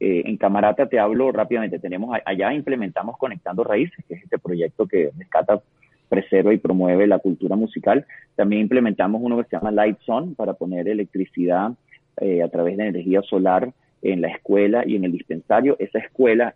eh, 0.00 0.22
en 0.24 0.38
Camarata 0.38 0.88
te 0.88 0.98
hablo 0.98 1.30
rápidamente, 1.30 1.78
tenemos 1.78 2.18
allá 2.24 2.54
implementamos 2.54 3.18
Conectando 3.18 3.62
Raíces, 3.62 4.02
que 4.08 4.14
es 4.14 4.24
este 4.24 4.38
proyecto 4.38 4.86
que 4.86 5.10
rescata, 5.16 5.60
preserva 6.08 6.54
y 6.54 6.58
promueve 6.58 7.06
la 7.06 7.18
cultura 7.18 7.54
musical. 7.54 8.06
También 8.34 8.62
implementamos 8.62 9.20
uno 9.22 9.36
que 9.36 9.44
se 9.44 9.56
llama 9.56 9.70
Light 9.70 9.98
Zone 10.06 10.34
para 10.34 10.54
poner 10.54 10.88
electricidad 10.88 11.72
a 12.16 12.48
través 12.48 12.76
de 12.76 12.86
energía 12.86 13.22
solar 13.22 13.72
en 14.02 14.20
la 14.20 14.28
escuela 14.28 14.84
y 14.86 14.96
en 14.96 15.04
el 15.04 15.12
dispensario. 15.12 15.76
Esa 15.78 15.98
escuela, 15.98 16.54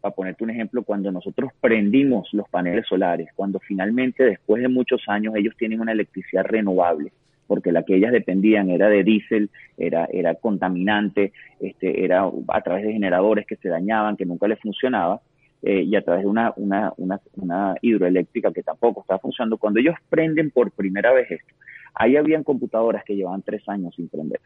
para 0.00 0.14
ponerte 0.14 0.44
un 0.44 0.50
ejemplo, 0.50 0.82
cuando 0.82 1.10
nosotros 1.10 1.50
prendimos 1.60 2.28
los 2.32 2.48
paneles 2.48 2.86
solares, 2.86 3.28
cuando 3.34 3.58
finalmente 3.58 4.24
después 4.24 4.62
de 4.62 4.68
muchos 4.68 5.02
años 5.08 5.34
ellos 5.36 5.54
tienen 5.56 5.80
una 5.80 5.92
electricidad 5.92 6.44
renovable, 6.44 7.12
porque 7.46 7.72
la 7.72 7.82
que 7.82 7.96
ellas 7.96 8.12
dependían 8.12 8.70
era 8.70 8.88
de 8.88 9.02
diésel, 9.04 9.50
era, 9.76 10.06
era 10.12 10.34
contaminante, 10.34 11.32
este, 11.60 12.04
era 12.04 12.30
a 12.48 12.60
través 12.62 12.84
de 12.84 12.92
generadores 12.92 13.46
que 13.46 13.56
se 13.56 13.68
dañaban, 13.68 14.16
que 14.16 14.26
nunca 14.26 14.48
les 14.48 14.60
funcionaba, 14.60 15.20
eh, 15.62 15.82
y 15.82 15.96
a 15.96 16.02
través 16.02 16.22
de 16.22 16.28
una, 16.28 16.52
una, 16.56 16.92
una, 16.98 17.20
una, 17.36 17.74
hidroeléctrica 17.82 18.52
que 18.52 18.62
tampoco 18.62 19.00
estaba 19.00 19.18
funcionando. 19.18 19.58
Cuando 19.58 19.80
ellos 19.80 19.96
prenden 20.08 20.50
por 20.50 20.70
primera 20.70 21.12
vez 21.12 21.30
esto, 21.30 21.54
ahí 21.94 22.16
habían 22.16 22.44
computadoras 22.44 23.02
que 23.04 23.16
llevaban 23.16 23.42
tres 23.42 23.68
años 23.68 23.92
sin 23.96 24.08
prender. 24.08 24.40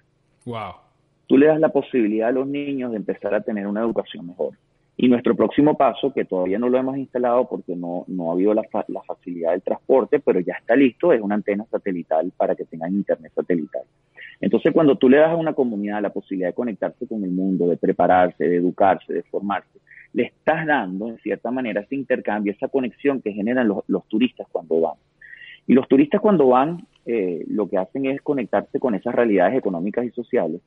Wow 0.47 0.73
tú 1.33 1.39
le 1.39 1.47
das 1.47 1.61
la 1.61 1.71
posibilidad 1.71 2.29
a 2.29 2.33
los 2.33 2.47
niños 2.47 2.91
de 2.91 2.99
empezar 2.99 3.35
a 3.35 3.41
tener 3.41 3.67
una 3.67 3.81
educación 3.81 4.27
mejor. 4.27 4.53
Y 4.97 5.09
nuestro 5.09 5.35
próximo 5.35 5.77
paso, 5.77 6.13
que 6.13 6.25
todavía 6.25 6.59
no 6.59 6.69
lo 6.69 6.79
hemos 6.79 6.97
instalado 6.99 7.49
porque 7.49 7.75
no, 7.75 8.05
no 8.09 8.31
ha 8.31 8.35
habido 8.35 8.53
la, 8.53 8.63
la, 8.89 9.03
facilidad 9.03 9.53
del 9.53 9.63
transporte, 9.63 10.21
pero 10.21 10.41
ya 10.41 10.55
está 10.55 10.77
listo, 10.77 11.13
es 11.13 11.21
una 11.21 11.35
antena 11.35 11.65
satelital 11.71 12.31
para 12.37 12.55
que 12.55 12.67
tengan 12.67 12.93
internet 12.93 13.33
satelital. 13.35 13.83
Entonces, 14.41 14.73
cuando 14.73 14.97
tú 14.97 15.09
le 15.09 15.19
das 15.19 15.31
a 15.31 15.37
una 15.37 15.55
comunidad 15.55 16.03
la 16.03 16.11
posibilidad 16.11 16.49
de 16.49 16.55
conectarse 16.55 17.07
con 17.07 17.25
el 17.25 17.31
mundo, 17.31 17.67
de 17.67 17.77
prepararse, 17.77 18.47
de 18.47 18.57
educarse, 18.57 19.13
de 19.13 19.23
formarse, 19.23 19.79
le 20.13 20.25
estás 20.25 20.67
dando, 20.67 21.09
en 21.09 21.19
cierta 21.19 21.51
manera, 21.51 21.81
ese 21.81 21.95
intercambio, 21.95 22.53
esa 22.53 22.69
conexión 22.69 23.23
que 23.23 23.33
generan 23.33 23.69
los, 23.69 23.85
los 23.89 24.07
turistas 24.09 24.47
cuando 24.53 24.81
van. 24.81 24.97
Y 25.67 25.73
los 25.73 25.89
turistas 25.89 26.21
cuando 26.21 26.49
van, 26.49 26.87
eh, 27.07 27.45
lo 27.49 27.69
que 27.69 27.79
hacen 27.79 28.07
es 28.07 28.21
conectarse 28.21 28.79
con 28.79 28.95
esas 28.95 29.15
realidades 29.15 29.57
económicas 29.57 30.05
y 30.05 30.11
sociales 30.11 30.61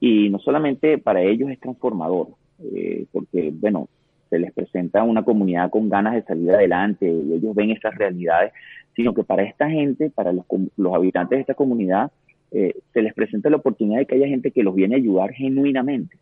y 0.00 0.28
no 0.28 0.38
solamente 0.38 0.98
para 0.98 1.22
ellos 1.22 1.50
es 1.50 1.58
transformador, 1.60 2.28
eh, 2.62 3.06
porque, 3.12 3.52
bueno, 3.52 3.88
se 4.30 4.38
les 4.38 4.52
presenta 4.52 5.02
una 5.02 5.22
comunidad 5.22 5.70
con 5.70 5.88
ganas 5.88 6.14
de 6.14 6.22
salir 6.22 6.50
adelante 6.50 7.06
y 7.06 7.34
ellos 7.34 7.54
ven 7.54 7.70
esas 7.70 7.94
realidades, 7.96 8.52
sino 8.96 9.14
que 9.14 9.24
para 9.24 9.42
esta 9.42 9.68
gente, 9.68 10.10
para 10.10 10.32
los, 10.32 10.44
habitantes 10.92 11.36
de 11.36 11.40
esta 11.40 11.54
comunidad, 11.54 12.10
eh, 12.50 12.74
se 12.92 13.02
les 13.02 13.14
presenta 13.14 13.50
la 13.50 13.56
oportunidad 13.56 13.98
de 13.98 14.06
que 14.06 14.14
haya 14.14 14.28
gente 14.28 14.50
que 14.50 14.62
los 14.62 14.74
viene 14.74 14.94
a 14.94 14.98
ayudar 14.98 15.32
genuinamente 15.32 16.16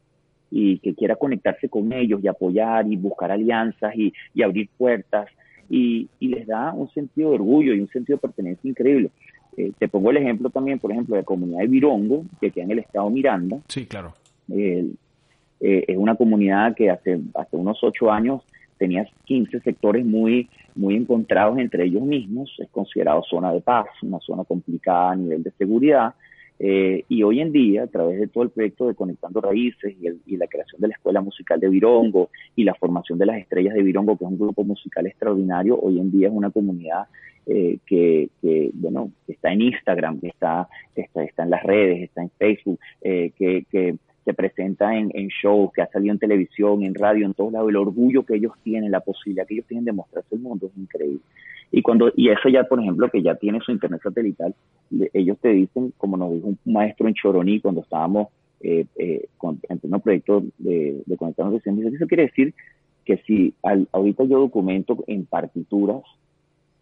y 0.50 0.78
que 0.78 0.94
quiera 0.94 1.16
conectarse 1.16 1.68
con 1.68 1.92
ellos 1.92 2.20
y 2.22 2.28
apoyar 2.28 2.86
y 2.86 2.96
buscar 2.96 3.30
alianzas 3.30 3.94
y, 3.96 4.12
abrir 4.42 4.68
puertas 4.76 5.28
y, 5.70 6.08
y, 6.18 6.28
les 6.28 6.46
da 6.46 6.72
un 6.74 6.90
sentido 6.90 7.30
de 7.30 7.36
orgullo 7.36 7.74
y 7.74 7.80
un 7.80 7.88
sentido 7.88 8.16
de 8.16 8.28
pertenencia 8.28 8.68
increíble. 8.68 9.10
Eh, 9.56 9.72
te 9.78 9.88
pongo 9.88 10.10
el 10.10 10.16
ejemplo 10.16 10.50
también, 10.50 10.78
por 10.78 10.92
ejemplo, 10.92 11.14
de 11.14 11.22
la 11.22 11.26
comunidad 11.26 11.60
de 11.60 11.66
Virongo, 11.66 12.24
que 12.40 12.50
queda 12.50 12.64
en 12.64 12.70
el 12.72 12.78
estado 12.78 13.10
Miranda. 13.10 13.58
Sí, 13.68 13.86
claro. 13.86 14.14
Eh, 14.50 14.90
es 15.64 15.96
una 15.96 16.16
comunidad 16.16 16.74
que 16.74 16.90
hace, 16.90 17.20
hace 17.34 17.56
unos 17.56 17.78
ocho 17.84 18.10
años 18.10 18.42
tenía 18.82 19.06
15 19.26 19.60
sectores 19.60 20.04
muy, 20.04 20.48
muy 20.74 20.96
encontrados 20.96 21.56
entre 21.58 21.84
ellos 21.84 22.02
mismos. 22.02 22.52
Es 22.58 22.68
considerado 22.70 23.22
zona 23.22 23.52
de 23.52 23.60
paz, 23.60 23.86
una 24.02 24.18
zona 24.18 24.42
complicada 24.42 25.12
a 25.12 25.16
nivel 25.16 25.44
de 25.44 25.52
seguridad. 25.52 26.14
Eh, 26.58 27.04
y 27.08 27.22
hoy 27.22 27.40
en 27.40 27.52
día, 27.52 27.84
a 27.84 27.86
través 27.86 28.18
de 28.18 28.26
todo 28.26 28.42
el 28.42 28.50
proyecto 28.50 28.88
de 28.88 28.96
Conectando 28.96 29.40
Raíces 29.40 29.94
y, 30.00 30.34
y, 30.34 30.36
la 30.36 30.48
creación 30.48 30.80
de 30.80 30.88
la 30.88 30.94
Escuela 30.94 31.20
Musical 31.20 31.60
de 31.60 31.68
Virongo 31.68 32.30
y 32.56 32.64
la 32.64 32.74
formación 32.74 33.18
de 33.18 33.26
las 33.26 33.38
Estrellas 33.38 33.74
de 33.74 33.84
Virongo, 33.84 34.16
que 34.16 34.24
es 34.24 34.30
un 34.30 34.38
grupo 34.38 34.64
musical 34.64 35.06
extraordinario, 35.06 35.78
hoy 35.80 36.00
en 36.00 36.10
día 36.10 36.28
es 36.28 36.34
una 36.34 36.50
comunidad 36.50 37.06
eh, 37.46 37.78
que, 37.86 38.30
que, 38.40 38.70
bueno, 38.74 39.12
está 39.28 39.52
en 39.52 39.62
Instagram, 39.62 40.20
que 40.20 40.28
está, 40.28 40.68
está, 40.94 41.24
está 41.24 41.42
en 41.44 41.50
las 41.50 41.62
redes, 41.62 42.02
está 42.02 42.22
en 42.22 42.30
Facebook, 42.30 42.78
eh, 43.00 43.32
que, 43.36 43.64
que 43.70 43.96
se 44.24 44.34
presenta 44.34 44.96
en, 44.96 45.10
shows, 45.28 45.72
que 45.72 45.82
ha 45.82 45.88
salido 45.88 46.12
en 46.12 46.18
televisión, 46.18 46.84
en 46.84 46.94
radio, 46.94 47.26
en 47.26 47.34
todos 47.34 47.52
lados, 47.52 47.70
el 47.70 47.76
orgullo 47.76 48.24
que 48.24 48.36
ellos 48.36 48.52
tienen, 48.62 48.90
la 48.90 49.00
posibilidad 49.00 49.46
que 49.46 49.54
ellos 49.54 49.66
tienen 49.66 49.84
de 49.84 49.92
mostrarse 49.92 50.34
el 50.34 50.40
mundo 50.40 50.66
es 50.66 50.78
increíble. 50.78 51.20
Y 51.70 51.82
cuando 51.82 52.12
y 52.14 52.28
eso 52.28 52.48
ya, 52.48 52.64
por 52.64 52.80
ejemplo, 52.80 53.08
que 53.10 53.22
ya 53.22 53.34
tiene 53.34 53.58
su 53.60 53.72
internet 53.72 54.00
satelital, 54.02 54.54
ellos 55.14 55.38
te 55.40 55.48
dicen, 55.48 55.92
como 55.96 56.16
nos 56.16 56.32
dijo 56.34 56.48
un 56.48 56.58
maestro 56.66 57.08
en 57.08 57.14
Choroní 57.14 57.60
cuando 57.60 57.80
estábamos 57.80 58.28
eh, 58.60 58.84
eh, 58.96 59.26
con, 59.38 59.58
en 59.68 59.80
un 59.82 60.00
proyecto 60.00 60.44
de, 60.58 61.02
de 61.04 61.16
conectarnos, 61.16 61.66
eso 61.66 62.06
quiere 62.06 62.24
decir 62.24 62.54
que 63.04 63.16
si 63.26 63.54
al, 63.62 63.88
ahorita 63.90 64.24
yo 64.24 64.38
documento 64.38 65.02
en 65.06 65.24
partituras 65.24 66.02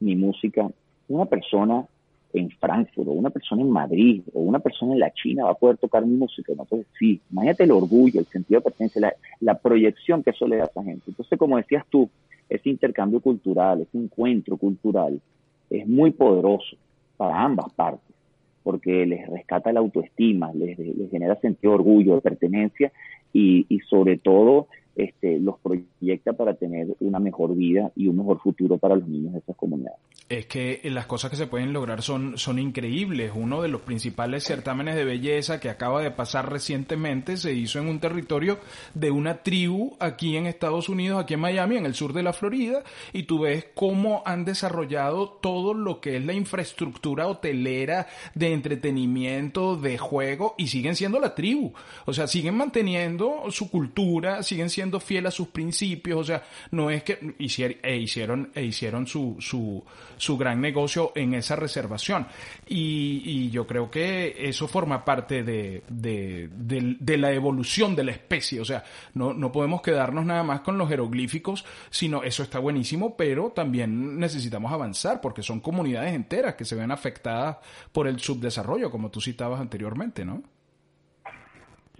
mi 0.00 0.16
música, 0.16 0.68
una 1.08 1.26
persona 1.26 1.84
en 2.32 2.50
Frankfurt 2.50 3.08
o 3.08 3.12
una 3.12 3.30
persona 3.30 3.62
en 3.62 3.70
Madrid 3.70 4.22
o 4.32 4.40
una 4.40 4.58
persona 4.58 4.92
en 4.92 5.00
la 5.00 5.12
China 5.12 5.44
va 5.44 5.50
a 5.52 5.54
poder 5.54 5.78
tocar 5.78 6.04
música. 6.06 6.52
Entonces, 6.52 6.86
sí, 6.98 7.20
imagínate 7.30 7.64
el 7.64 7.72
orgullo, 7.72 8.20
el 8.20 8.26
sentido 8.26 8.60
de 8.60 8.64
pertenencia, 8.64 9.14
la, 9.40 9.58
proyección 9.58 10.22
que 10.22 10.30
eso 10.30 10.46
le 10.46 10.56
da 10.56 10.64
a 10.64 10.66
esa 10.66 10.82
gente. 10.82 11.04
Entonces, 11.08 11.38
como 11.38 11.56
decías 11.56 11.84
tú, 11.90 12.08
ese 12.48 12.68
intercambio 12.68 13.20
cultural, 13.20 13.80
ese 13.82 13.98
encuentro 13.98 14.56
cultural 14.56 15.20
es 15.68 15.86
muy 15.86 16.10
poderoso 16.10 16.76
para 17.16 17.42
ambas 17.42 17.72
partes, 17.74 18.14
porque 18.62 19.06
les 19.06 19.28
rescata 19.28 19.72
la 19.72 19.80
autoestima, 19.80 20.52
les, 20.52 20.78
les 20.78 21.10
genera 21.10 21.36
sentido 21.36 21.72
de 21.72 21.78
orgullo, 21.78 22.14
de 22.16 22.20
pertenencia 22.20 22.92
y, 23.32 23.66
y 23.68 23.80
sobre 23.80 24.18
todo 24.18 24.68
este, 24.96 25.38
los 25.38 25.58
proyecta 25.60 26.32
para 26.32 26.54
tener 26.54 26.88
una 27.00 27.18
mejor 27.18 27.54
vida 27.54 27.92
y 27.96 28.08
un 28.08 28.18
mejor 28.18 28.40
futuro 28.40 28.78
para 28.78 28.96
los 28.96 29.08
niños 29.08 29.32
de 29.32 29.38
esas 29.38 29.56
comunidades. 29.56 29.98
Es 30.28 30.46
que 30.46 30.80
las 30.84 31.06
cosas 31.06 31.30
que 31.30 31.36
se 31.36 31.46
pueden 31.46 31.72
lograr 31.72 32.02
son, 32.02 32.38
son 32.38 32.58
increíbles. 32.58 33.32
Uno 33.34 33.62
de 33.62 33.68
los 33.68 33.80
principales 33.80 34.44
certámenes 34.44 34.96
de 34.96 35.04
belleza 35.04 35.58
que 35.60 35.70
acaba 35.70 36.02
de 36.02 36.10
pasar 36.10 36.50
recientemente 36.50 37.36
se 37.36 37.52
hizo 37.52 37.78
en 37.78 37.88
un 37.88 38.00
territorio 38.00 38.58
de 38.94 39.10
una 39.10 39.42
tribu 39.42 39.96
aquí 39.98 40.36
en 40.36 40.46
Estados 40.46 40.88
Unidos, 40.88 41.20
aquí 41.20 41.34
en 41.34 41.40
Miami, 41.40 41.76
en 41.76 41.86
el 41.86 41.94
sur 41.94 42.12
de 42.12 42.22
la 42.22 42.32
Florida, 42.32 42.82
y 43.12 43.24
tú 43.24 43.40
ves 43.40 43.66
cómo 43.74 44.22
han 44.24 44.44
desarrollado 44.44 45.28
todo 45.28 45.74
lo 45.74 46.00
que 46.00 46.16
es 46.16 46.24
la 46.24 46.32
infraestructura 46.32 47.26
hotelera 47.26 48.06
de 48.34 48.52
entretenimiento, 48.52 49.76
de 49.76 49.98
juego, 49.98 50.54
y 50.58 50.68
siguen 50.68 50.96
siendo 50.96 51.18
la 51.20 51.34
tribu. 51.34 51.72
O 52.06 52.12
sea, 52.12 52.26
siguen 52.26 52.56
manteniendo 52.56 53.44
su 53.50 53.70
cultura, 53.70 54.42
siguen 54.42 54.68
siendo 54.70 54.79
siendo 54.80 54.98
fiel 54.98 55.26
a 55.26 55.30
sus 55.30 55.48
principios, 55.48 56.20
o 56.20 56.24
sea, 56.24 56.42
no 56.70 56.88
es 56.88 57.02
que 57.02 57.34
hicieron, 57.38 57.76
e 57.82 57.98
hicieron, 57.98 58.50
e 58.54 58.64
hicieron 58.64 59.06
su, 59.06 59.36
su, 59.38 59.84
su 60.16 60.38
gran 60.38 60.58
negocio 60.58 61.12
en 61.14 61.34
esa 61.34 61.54
reservación. 61.54 62.26
Y, 62.66 63.50
yo 63.50 63.66
creo 63.66 63.90
que 63.90 64.36
eso 64.38 64.68
forma 64.68 65.04
parte 65.04 65.42
de, 65.42 65.82
de, 65.88 66.48
de, 66.50 67.18
la 67.18 67.32
evolución 67.32 67.94
de 67.94 68.04
la 68.04 68.12
especie, 68.12 68.60
o 68.60 68.64
sea, 68.64 68.84
no, 69.14 69.34
no 69.34 69.50
podemos 69.50 69.82
quedarnos 69.82 70.24
nada 70.24 70.44
más 70.44 70.60
con 70.60 70.78
los 70.78 70.88
jeroglíficos, 70.88 71.64
sino 71.90 72.22
eso 72.22 72.42
está 72.42 72.58
buenísimo, 72.58 73.16
pero 73.16 73.50
también 73.50 74.18
necesitamos 74.18 74.72
avanzar 74.72 75.20
porque 75.20 75.42
son 75.42 75.60
comunidades 75.60 76.14
enteras 76.14 76.54
que 76.54 76.64
se 76.64 76.76
ven 76.76 76.92
afectadas 76.92 77.58
por 77.92 78.06
el 78.06 78.20
subdesarrollo, 78.20 78.90
como 78.90 79.10
tú 79.10 79.20
citabas 79.20 79.60
anteriormente, 79.60 80.24
¿no? 80.24 80.42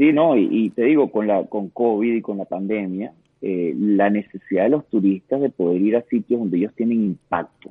Sí, 0.00 0.14
no, 0.14 0.35
y, 0.35 0.71
te 0.71 0.85
digo, 0.85 1.12
con 1.12 1.26
la 1.26 1.45
con 1.45 1.69
COVID 1.69 2.14
y 2.14 2.23
con 2.23 2.38
la 2.38 2.47
pandemia, 2.47 3.12
eh, 3.42 3.75
la 3.76 4.09
necesidad 4.09 4.62
de 4.62 4.71
los 4.71 4.88
turistas 4.88 5.42
de 5.42 5.50
poder 5.50 5.78
ir 5.83 5.95
a 5.95 6.00
sitios 6.04 6.40
donde 6.40 6.57
ellos 6.57 6.73
tienen 6.75 7.04
impacto, 7.04 7.71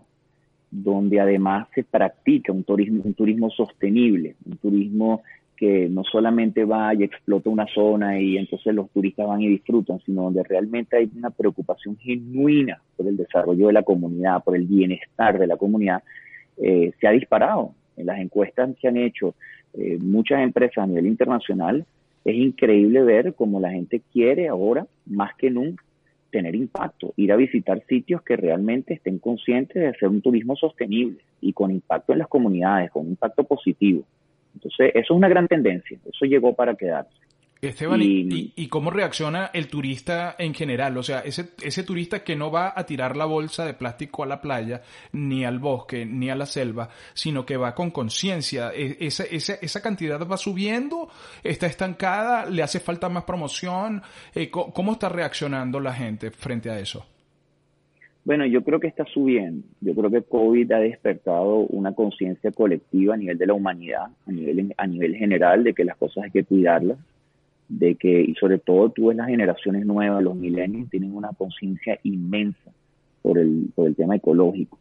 donde 0.70 1.20
además 1.20 1.68
se 1.74 1.84
practica 1.84 2.52
un 2.52 2.64
turismo, 2.64 3.02
un 3.04 3.16
turismo 3.16 3.50
sostenible, 3.50 4.36
un 4.46 4.58
turismo 4.58 5.24
que 5.58 5.90
no 5.90 6.04
solamente 6.04 6.66
va 6.66 6.94
y 6.94 7.02
explota 7.02 7.50
una 7.50 7.66
zona 7.66 8.20
y 8.20 8.38
entonces 8.38 8.76
los 8.76 8.92
turistas 8.92 9.26
van 9.26 9.42
y 9.42 9.48
disfrutan, 9.48 10.00
sino 10.06 10.22
donde 10.22 10.44
realmente 10.44 10.98
hay 10.98 11.10
una 11.18 11.32
preocupación 11.32 11.98
genuina 11.98 12.80
por 12.96 13.08
el 13.08 13.18
desarrollo 13.18 13.66
de 13.66 13.74
la 13.74 13.82
comunidad, 13.82 14.44
por 14.44 14.56
el 14.56 14.68
bienestar 14.68 15.40
de 15.40 15.48
la 15.48 15.58
comunidad, 15.58 16.04
eh, 16.58 16.92
se 17.02 17.08
ha 17.08 17.12
disparado. 17.12 17.74
En 17.98 18.06
las 18.06 18.20
encuestas 18.20 18.70
que 18.80 18.88
han 18.88 18.98
hecho 18.98 19.34
eh, 19.74 19.98
muchas 20.00 20.42
empresas 20.42 20.84
a 20.84 20.86
nivel 20.86 21.08
internacional, 21.08 21.88
es 22.30 22.38
increíble 22.38 23.04
ver 23.04 23.34
cómo 23.34 23.60
la 23.60 23.72
gente 23.72 24.02
quiere 24.12 24.48
ahora, 24.48 24.88
más 25.06 25.36
que 25.36 25.50
nunca, 25.50 25.84
tener 26.32 26.56
impacto, 26.56 27.14
ir 27.18 27.32
a 27.32 27.36
visitar 27.36 27.84
sitios 27.88 28.22
que 28.22 28.36
realmente 28.36 28.94
estén 28.94 29.20
conscientes 29.20 29.82
de 29.82 29.88
hacer 29.88 30.10
un 30.10 30.22
turismo 30.22 30.56
sostenible 30.56 31.20
y 31.42 31.54
con 31.54 31.72
impacto 31.72 32.14
en 32.14 32.20
las 32.20 32.28
comunidades, 32.28 32.92
con 32.92 33.08
impacto 33.08 33.44
positivo. 33.44 34.04
Entonces, 34.54 34.92
eso 34.94 35.14
es 35.14 35.18
una 35.18 35.30
gran 35.30 35.48
tendencia, 35.48 35.98
eso 36.06 36.26
llegó 36.26 36.54
para 36.54 36.76
quedarse. 36.76 37.18
Esteban, 37.62 38.02
y, 38.02 38.54
y, 38.56 38.68
cómo 38.68 38.90
reacciona 38.90 39.52
el 39.54 39.68
turista 39.68 40.36
en 40.40 40.54
general? 40.54 40.98
O 40.98 41.04
sea, 41.04 41.20
ese, 41.20 41.50
ese 41.62 41.84
turista 41.84 42.24
que 42.24 42.34
no 42.34 42.50
va 42.50 42.72
a 42.74 42.86
tirar 42.86 43.18
la 43.18 43.26
bolsa 43.26 43.66
de 43.66 43.74
plástico 43.74 44.24
a 44.24 44.28
la 44.28 44.40
playa, 44.40 44.82
ni 45.12 45.44
al 45.44 45.60
bosque, 45.60 46.06
ni 46.06 46.30
a 46.30 46.36
la 46.36 46.46
selva, 46.46 46.88
sino 47.14 47.46
que 47.46 47.58
va 47.58 47.76
con 47.76 47.92
conciencia. 47.92 48.72
E, 48.74 48.96
esa, 49.02 49.26
esa, 49.26 49.56
esa, 49.56 49.82
cantidad 49.82 50.26
va 50.26 50.38
subiendo, 50.38 51.10
está 51.44 51.68
estancada, 51.68 52.46
le 52.50 52.64
hace 52.64 52.80
falta 52.80 53.10
más 53.10 53.26
promoción. 53.26 54.02
Eh, 54.34 54.50
¿Cómo 54.50 54.94
está 54.94 55.10
reaccionando 55.10 55.82
la 55.82 55.94
gente 55.94 56.32
frente 56.32 56.70
a 56.70 56.80
eso? 56.80 57.06
Bueno, 58.24 58.46
yo 58.46 58.64
creo 58.64 58.80
que 58.80 58.88
está 58.88 59.04
subiendo. 59.04 59.68
Yo 59.82 59.94
creo 59.96 60.10
que 60.10 60.22
COVID 60.22 60.72
ha 60.72 60.80
despertado 60.80 61.58
una 61.58 61.94
conciencia 61.94 62.52
colectiva 62.54 63.16
a 63.16 63.18
nivel 63.18 63.38
de 63.38 63.48
la 63.48 63.54
humanidad, 63.54 64.08
a 64.26 64.32
nivel, 64.32 64.74
a 64.78 64.88
nivel 64.88 65.16
general, 65.18 65.66
de 65.66 65.74
que 65.74 65.84
las 65.84 65.98
cosas 65.98 66.24
hay 66.24 66.32
que 66.32 66.46
cuidarlas 66.46 66.98
de 67.70 67.96
que, 67.96 68.22
y 68.22 68.34
sobre 68.36 68.58
todo 68.58 68.90
tú 68.90 69.08
ves 69.08 69.18
las 69.18 69.28
generaciones 69.28 69.86
nuevas, 69.86 70.24
los 70.24 70.36
millennials, 70.36 70.90
tienen 70.90 71.16
una 71.16 71.30
conciencia 71.30 72.00
inmensa 72.04 72.72
por 73.22 73.38
el, 73.38 73.70
por 73.76 73.88
el 73.88 73.96
tema 73.96 74.16
ecológico 74.16 74.80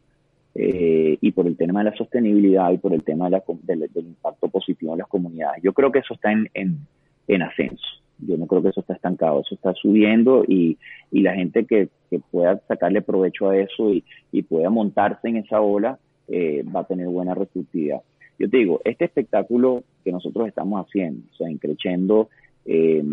eh, 0.55 1.17
y 1.21 1.31
por 1.31 1.45
el 1.45 1.55
tema 1.55 1.83
de 1.83 1.91
la 1.91 1.95
sostenibilidad 1.95 2.71
y 2.71 2.79
por 2.79 2.93
el 2.93 3.03
tema 3.03 3.29
de 3.29 3.41
del, 3.63 3.89
impacto 3.95 4.49
positivo 4.49 4.93
en 4.93 4.99
las 4.99 5.07
comunidades. 5.07 5.61
Yo 5.61 5.71
creo 5.71 5.91
que 5.91 5.99
eso 5.99 6.15
está 6.15 6.31
en, 6.31 6.49
en, 6.55 7.41
ascenso. 7.43 7.85
Yo 8.17 8.35
no 8.37 8.47
creo 8.47 8.63
que 8.63 8.69
eso 8.69 8.81
está 8.81 8.95
estancado, 8.95 9.41
eso 9.41 9.55
está 9.55 9.73
subiendo 9.75 10.43
y, 10.45 10.77
y 11.11 11.21
la 11.21 11.35
gente 11.35 11.65
que, 11.65 11.89
que, 12.09 12.19
pueda 12.19 12.59
sacarle 12.67 13.01
provecho 13.01 13.49
a 13.49 13.57
eso 13.57 13.93
y, 13.93 14.03
y 14.31 14.41
pueda 14.41 14.69
montarse 14.69 15.29
en 15.29 15.37
esa 15.37 15.61
ola 15.61 15.99
eh, 16.27 16.63
va 16.63 16.81
a 16.81 16.87
tener 16.87 17.07
buena 17.07 17.35
receptividad. 17.35 18.01
Yo 18.39 18.49
te 18.49 18.57
digo, 18.57 18.81
este 18.83 19.05
espectáculo 19.05 19.83
que 20.03 20.11
nosotros 20.11 20.47
estamos 20.47 20.85
haciendo, 20.85 21.21
o 21.31 21.35
sea, 21.35 21.49
increciendo 21.49 22.29
eh, 22.65 23.03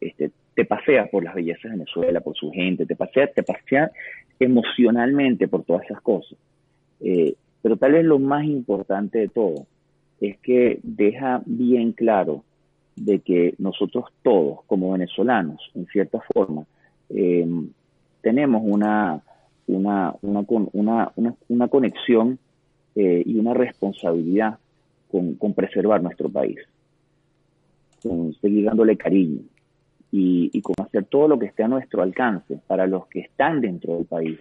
este, 0.00 0.30
te 0.54 0.64
pasea 0.64 1.06
por 1.06 1.24
las 1.24 1.34
bellezas 1.34 1.64
de 1.64 1.70
Venezuela, 1.70 2.20
por 2.20 2.36
su 2.36 2.50
gente, 2.50 2.86
te 2.86 2.96
pasea, 2.96 3.28
te 3.28 3.42
pasea 3.42 3.90
emocionalmente 4.38 5.48
por 5.48 5.64
todas 5.64 5.84
esas 5.84 6.00
cosas. 6.00 6.38
Eh, 7.00 7.34
pero 7.62 7.76
tal 7.76 7.92
vez 7.92 8.04
lo 8.04 8.18
más 8.18 8.44
importante 8.44 9.18
de 9.18 9.28
todo 9.28 9.66
es 10.20 10.36
que 10.38 10.80
deja 10.82 11.42
bien 11.46 11.92
claro 11.92 12.44
de 12.96 13.20
que 13.20 13.54
nosotros 13.58 14.06
todos, 14.22 14.64
como 14.66 14.92
venezolanos, 14.92 15.70
en 15.74 15.86
cierta 15.86 16.20
forma, 16.32 16.64
eh, 17.10 17.46
tenemos 18.20 18.62
una, 18.64 19.20
una, 19.68 20.14
una, 20.22 21.12
una, 21.48 21.68
conexión 21.68 22.38
y 22.96 23.38
una 23.38 23.54
responsabilidad 23.54 24.58
con, 25.08 25.34
con 25.34 25.54
preservar 25.54 26.02
nuestro 26.02 26.28
país 26.28 26.58
con 28.02 28.34
seguir 28.34 28.64
dándole 28.64 28.96
cariño 28.96 29.42
y, 30.10 30.50
y, 30.52 30.62
con 30.62 30.74
hacer 30.78 31.04
todo 31.04 31.28
lo 31.28 31.38
que 31.38 31.46
esté 31.46 31.62
a 31.62 31.68
nuestro 31.68 32.02
alcance 32.02 32.58
para 32.66 32.86
los 32.86 33.06
que 33.08 33.20
están 33.20 33.60
dentro 33.60 33.96
del 33.96 34.06
país 34.06 34.38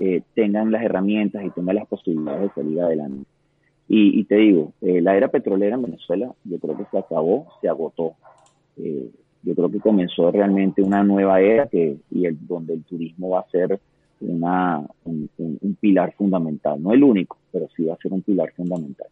eh, 0.00 0.22
tengan 0.34 0.72
las 0.72 0.82
herramientas 0.82 1.44
y 1.44 1.50
tengan 1.50 1.76
las 1.76 1.86
posibilidades 1.86 2.42
de 2.42 2.62
salir 2.62 2.80
adelante. 2.80 3.26
Y, 3.92 4.22
te 4.24 4.36
digo, 4.36 4.72
eh, 4.82 5.00
la 5.00 5.16
era 5.16 5.28
petrolera 5.28 5.74
en 5.74 5.82
Venezuela 5.82 6.32
yo 6.44 6.58
creo 6.60 6.76
que 6.76 6.84
se 6.92 6.98
acabó, 6.98 7.48
se 7.60 7.68
agotó. 7.68 8.14
Eh, 8.76 9.10
yo 9.42 9.54
creo 9.56 9.68
que 9.68 9.80
comenzó 9.80 10.30
realmente 10.30 10.80
una 10.80 11.02
nueva 11.02 11.40
era 11.40 11.66
que, 11.66 11.96
y 12.08 12.24
el, 12.24 12.38
donde 12.46 12.74
el 12.74 12.84
turismo 12.84 13.30
va 13.30 13.40
a 13.40 13.50
ser 13.50 13.80
una, 14.20 14.86
un 15.04 15.76
pilar 15.80 16.14
fundamental, 16.16 16.80
no 16.80 16.92
el 16.92 17.02
único, 17.02 17.36
pero 17.50 17.68
sí 17.74 17.84
va 17.84 17.94
a 17.94 17.98
ser 17.98 18.12
un 18.12 18.22
pilar 18.22 18.52
fundamental. 18.52 19.08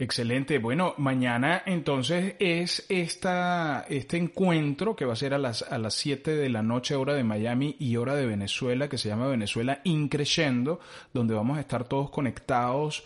Excelente. 0.00 0.56
Bueno, 0.56 0.94
mañana 0.96 1.62
entonces 1.66 2.34
es 2.38 2.86
esta, 2.88 3.84
este 3.86 4.16
encuentro 4.16 4.96
que 4.96 5.04
va 5.04 5.12
a 5.12 5.16
ser 5.16 5.34
a 5.34 5.38
las, 5.38 5.60
a 5.60 5.76
las 5.76 5.92
7 5.92 6.36
de 6.36 6.48
la 6.48 6.62
noche 6.62 6.94
hora 6.94 7.12
de 7.12 7.22
Miami 7.22 7.76
y 7.78 7.96
hora 7.96 8.14
de 8.14 8.24
Venezuela, 8.24 8.88
que 8.88 8.96
se 8.96 9.10
llama 9.10 9.28
Venezuela 9.28 9.82
Increyendo, 9.84 10.80
donde 11.12 11.34
vamos 11.34 11.58
a 11.58 11.60
estar 11.60 11.84
todos 11.84 12.08
conectados 12.08 13.04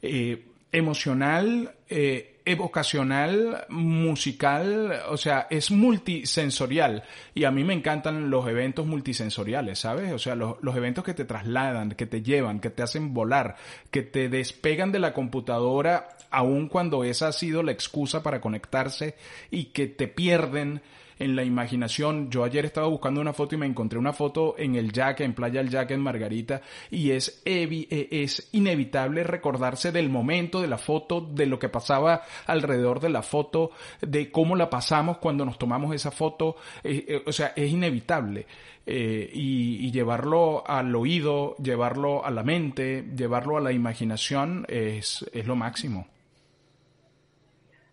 eh, 0.00 0.44
emocional, 0.70 1.74
eh, 1.88 2.37
evocacional, 2.50 3.66
musical, 3.68 5.02
o 5.08 5.16
sea, 5.16 5.46
es 5.50 5.70
multisensorial. 5.70 7.04
Y 7.34 7.44
a 7.44 7.50
mí 7.50 7.64
me 7.64 7.74
encantan 7.74 8.30
los 8.30 8.48
eventos 8.48 8.86
multisensoriales, 8.86 9.78
¿sabes? 9.78 10.12
O 10.12 10.18
sea, 10.18 10.34
los, 10.34 10.56
los, 10.62 10.76
eventos 10.76 11.04
que 11.04 11.14
te 11.14 11.24
trasladan, 11.24 11.90
que 11.92 12.06
te 12.06 12.22
llevan, 12.22 12.60
que 12.60 12.70
te 12.70 12.82
hacen 12.82 13.12
volar, 13.12 13.56
que 13.90 14.02
te 14.02 14.28
despegan 14.28 14.92
de 14.92 14.98
la 14.98 15.12
computadora, 15.12 16.08
aun 16.30 16.68
cuando 16.68 17.04
esa 17.04 17.28
ha 17.28 17.32
sido 17.32 17.62
la 17.62 17.72
excusa 17.72 18.22
para 18.22 18.40
conectarse 18.40 19.14
y 19.50 19.66
que 19.66 19.86
te 19.86 20.08
pierden 20.08 20.80
en 21.18 21.36
la 21.36 21.44
imaginación. 21.44 22.30
Yo 22.30 22.44
ayer 22.44 22.64
estaba 22.64 22.86
buscando 22.86 23.20
una 23.20 23.32
foto 23.32 23.54
y 23.54 23.58
me 23.58 23.66
encontré 23.66 23.98
una 23.98 24.12
foto 24.12 24.54
en 24.58 24.76
el 24.76 24.92
Yaque, 24.92 25.24
en 25.24 25.34
Playa 25.34 25.60
El 25.60 25.70
Yaque, 25.70 25.94
en 25.94 26.00
Margarita, 26.00 26.60
y 26.90 27.10
es, 27.10 27.42
e, 27.44 28.08
es 28.10 28.48
inevitable 28.52 29.24
recordarse 29.24 29.92
del 29.92 30.10
momento, 30.10 30.60
de 30.60 30.68
la 30.68 30.78
foto, 30.78 31.20
de 31.20 31.46
lo 31.46 31.58
que 31.58 31.68
pasaba 31.68 32.22
alrededor 32.46 33.00
de 33.00 33.10
la 33.10 33.22
foto, 33.22 33.70
de 34.00 34.30
cómo 34.30 34.56
la 34.56 34.70
pasamos 34.70 35.18
cuando 35.18 35.44
nos 35.44 35.58
tomamos 35.58 35.94
esa 35.94 36.10
foto. 36.10 36.56
Eh, 36.82 37.04
eh, 37.08 37.22
o 37.26 37.32
sea, 37.32 37.52
es 37.56 37.70
inevitable. 37.70 38.46
Eh, 38.90 39.28
y, 39.34 39.86
y, 39.86 39.90
llevarlo 39.90 40.66
al 40.66 40.94
oído, 40.96 41.56
llevarlo 41.56 42.24
a 42.24 42.30
la 42.30 42.42
mente, 42.42 43.04
llevarlo 43.14 43.58
a 43.58 43.60
la 43.60 43.70
imaginación 43.70 44.64
es, 44.66 45.28
es 45.34 45.46
lo 45.46 45.56
máximo. 45.56 46.06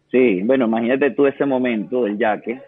Sí, 0.09 0.41
bueno, 0.43 0.67
imagínate 0.67 1.11
tú 1.11 1.27
ese 1.27 1.45
momento 1.45 2.03
del 2.05 2.17
yaque, 2.17 2.61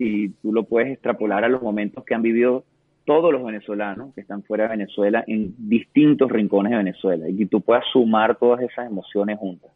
y 0.00 0.30
tú 0.30 0.50
lo 0.50 0.64
puedes 0.64 0.90
extrapolar 0.90 1.44
a 1.44 1.48
los 1.48 1.60
momentos 1.60 2.04
que 2.04 2.14
han 2.14 2.22
vivido 2.22 2.64
todos 3.04 3.30
los 3.32 3.44
venezolanos 3.44 4.14
que 4.14 4.22
están 4.22 4.42
fuera 4.42 4.64
de 4.64 4.70
Venezuela 4.70 5.22
en 5.26 5.54
distintos 5.58 6.32
rincones 6.32 6.70
de 6.70 6.78
Venezuela 6.78 7.28
y 7.28 7.36
que 7.36 7.46
tú 7.46 7.60
puedas 7.60 7.84
sumar 7.92 8.36
todas 8.36 8.62
esas 8.62 8.86
emociones 8.86 9.38
juntas. 9.38 9.70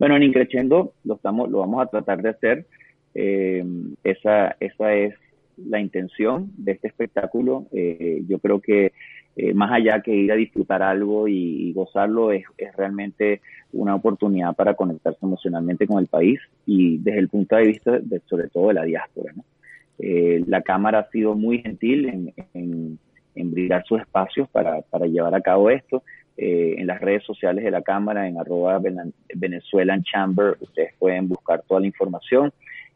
Bueno, 0.00 0.16
en 0.16 0.24
Increchendo 0.24 0.94
lo, 1.04 1.14
estamos, 1.14 1.48
lo 1.48 1.58
vamos 1.58 1.82
a 1.82 1.86
tratar 1.86 2.20
de 2.20 2.30
hacer. 2.30 2.66
Eh, 3.14 3.64
esa, 4.02 4.56
esa 4.58 4.92
es 4.92 5.14
la 5.56 5.78
intención 5.78 6.50
de 6.56 6.72
este 6.72 6.88
espectáculo. 6.88 7.66
Eh, 7.70 8.24
yo 8.26 8.40
creo 8.40 8.60
que 8.60 8.92
eh, 9.36 9.54
más 9.54 9.70
allá 9.70 10.02
que 10.02 10.12
ir 10.12 10.32
a 10.32 10.36
disfrutar 10.36 10.82
algo 10.82 11.28
y, 11.28 11.72
gozarlo, 11.74 12.32
es, 12.32 12.42
es, 12.58 12.74
realmente 12.76 13.40
una 13.72 13.94
oportunidad 13.94 14.56
para 14.56 14.74
conectarse 14.74 15.20
emocionalmente 15.22 15.86
con 15.86 16.00
el 16.00 16.08
país 16.08 16.40
y 16.66 16.98
desde 16.98 17.20
el 17.20 17.28
punto 17.28 17.54
de 17.54 17.66
vista 17.66 17.98
de, 18.00 18.20
sobre 18.26 18.48
todo 18.48 18.68
de 18.68 18.74
la 18.74 18.84
diáspora. 18.84 19.32
Eh, 20.02 20.42
la 20.46 20.62
Cámara 20.62 21.00
ha 21.00 21.10
sido 21.10 21.34
muy 21.34 21.60
gentil 21.60 22.06
en, 22.06 22.98
en, 23.34 23.50
brindar 23.50 23.84
sus 23.84 24.00
espacios 24.00 24.48
para, 24.48 24.82
para, 24.82 25.06
llevar 25.06 25.34
a 25.34 25.40
cabo 25.40 25.70
esto. 25.70 26.02
Eh, 26.36 26.76
en 26.78 26.86
las 26.86 27.00
redes 27.00 27.24
sociales 27.24 27.64
de 27.64 27.70
la 27.70 27.82
Cámara, 27.82 28.28
en 28.28 28.38
arroba 28.38 28.80
Venezuelan 29.34 30.02
Chamber, 30.02 30.56
ustedes 30.60 30.94
pueden 30.98 31.28
buscar 31.28 31.62
toda 31.66 31.80
la 31.80 31.86
información. 31.86 32.52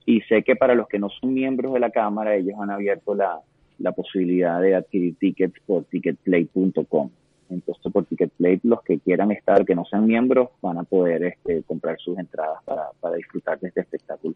Y 0.07 0.21
sé 0.23 0.43
que 0.43 0.57
para 0.57 0.75
los 0.75 0.89
que 0.89 0.99
no 0.99 1.09
son 1.09 1.35
miembros 1.35 1.73
de 1.75 1.81
la 1.81 1.91
Cámara, 1.91 2.35
ellos 2.35 2.57
han 2.61 2.71
abierto 2.71 3.15
la, 3.15 3.41
la 3.79 3.93
posibilidad 3.93 4.61
de 4.61 4.75
adquirir 4.75 5.17
tickets 5.17 5.59
por 5.67 5.85
ticketplay.com. 5.85 7.11
Entonces, 7.51 7.93
por 7.93 8.05
Ticketplay, 8.07 8.61
los 8.63 8.83
que 8.83 8.99
quieran 8.99 9.31
estar, 9.31 9.65
que 9.65 9.75
no 9.75 9.85
sean 9.85 10.07
miembros, 10.07 10.51
van 10.63 10.79
a 10.79 10.85
poder 10.85 11.25
este, 11.25 11.63
comprar 11.63 11.99
sus 11.99 12.19
entradas 12.19 12.59
para, 12.65 13.17
disfrutar 13.17 13.59
de 13.61 13.69
este 13.69 13.81
espectáculo. 13.81 14.35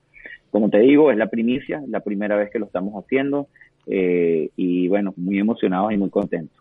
Como 0.50 0.70
te 0.70 0.78
digo, 0.78 1.10
es 1.10 1.16
la 1.16 1.28
primicia, 1.28 1.82
la 1.88 2.00
primera 2.00 2.36
vez 2.36 2.50
que 2.50 2.58
lo 2.58 2.66
estamos 2.66 2.94
haciendo 3.02 3.48
eh, 3.86 4.50
y 4.56 4.88
bueno, 4.88 5.14
muy 5.16 5.38
emocionados 5.38 5.92
y 5.92 5.96
muy 5.96 6.10
contentos. 6.10 6.58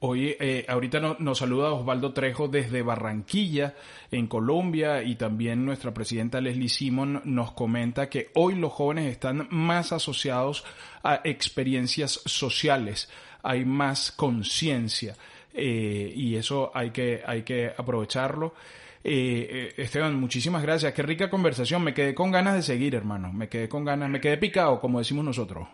Hoy, 0.00 0.36
eh, 0.38 0.64
ahorita 0.68 1.16
nos 1.18 1.38
saluda 1.38 1.72
Osvaldo 1.72 2.12
Trejo 2.12 2.46
desde 2.46 2.82
Barranquilla, 2.82 3.74
en 4.12 4.28
Colombia, 4.28 5.02
y 5.02 5.16
también 5.16 5.64
nuestra 5.64 5.92
presidenta 5.92 6.40
Leslie 6.40 6.68
Simon 6.68 7.20
nos 7.24 7.50
comenta 7.50 8.08
que 8.08 8.28
hoy 8.34 8.54
los 8.54 8.72
jóvenes 8.72 9.10
están 9.10 9.48
más 9.50 9.92
asociados 9.92 10.64
a 11.02 11.20
experiencias 11.24 12.12
sociales, 12.26 13.10
hay 13.42 13.64
más 13.64 14.12
conciencia. 14.12 15.16
Eh, 15.58 16.12
y 16.14 16.36
eso 16.36 16.70
hay 16.72 16.90
que, 16.90 17.20
hay 17.26 17.42
que 17.42 17.70
aprovecharlo. 17.76 18.54
Eh, 19.02 19.74
Esteban, 19.76 20.14
muchísimas 20.18 20.62
gracias. 20.62 20.92
Qué 20.92 21.02
rica 21.02 21.28
conversación. 21.28 21.82
Me 21.82 21.94
quedé 21.94 22.14
con 22.14 22.30
ganas 22.30 22.54
de 22.54 22.62
seguir, 22.62 22.94
hermano. 22.94 23.32
Me 23.32 23.48
quedé 23.48 23.68
con 23.68 23.84
ganas, 23.84 24.08
me 24.08 24.20
quedé 24.20 24.36
picado, 24.38 24.80
como 24.80 24.98
decimos 24.98 25.24
nosotros. 25.24 25.68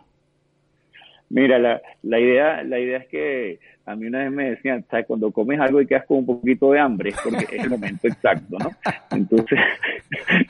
Mira, 1.31 1.59
la, 1.59 1.81
la 2.03 2.21
idea 2.21 2.63
la 2.63 2.79
idea 2.79 2.99
es 2.99 3.09
que 3.09 3.59
a 3.87 3.97
mí 3.97 4.07
una 4.07 4.21
vez 4.21 4.31
me 4.31 4.51
decían, 4.51 4.85
¿sabes? 4.91 5.07
Cuando 5.07 5.31
comes 5.31 5.61
algo 5.61 5.81
y 5.81 5.87
quedas 5.87 6.07
con 6.07 6.19
un 6.19 6.27
poquito 6.27 6.73
de 6.73 6.81
hambre, 6.81 7.11
es 7.11 7.17
porque 7.23 7.57
es 7.57 7.65
el 7.65 7.71
momento 7.71 8.09
exacto, 8.09 8.57
¿no? 8.59 8.71
Entonces, 9.11 9.59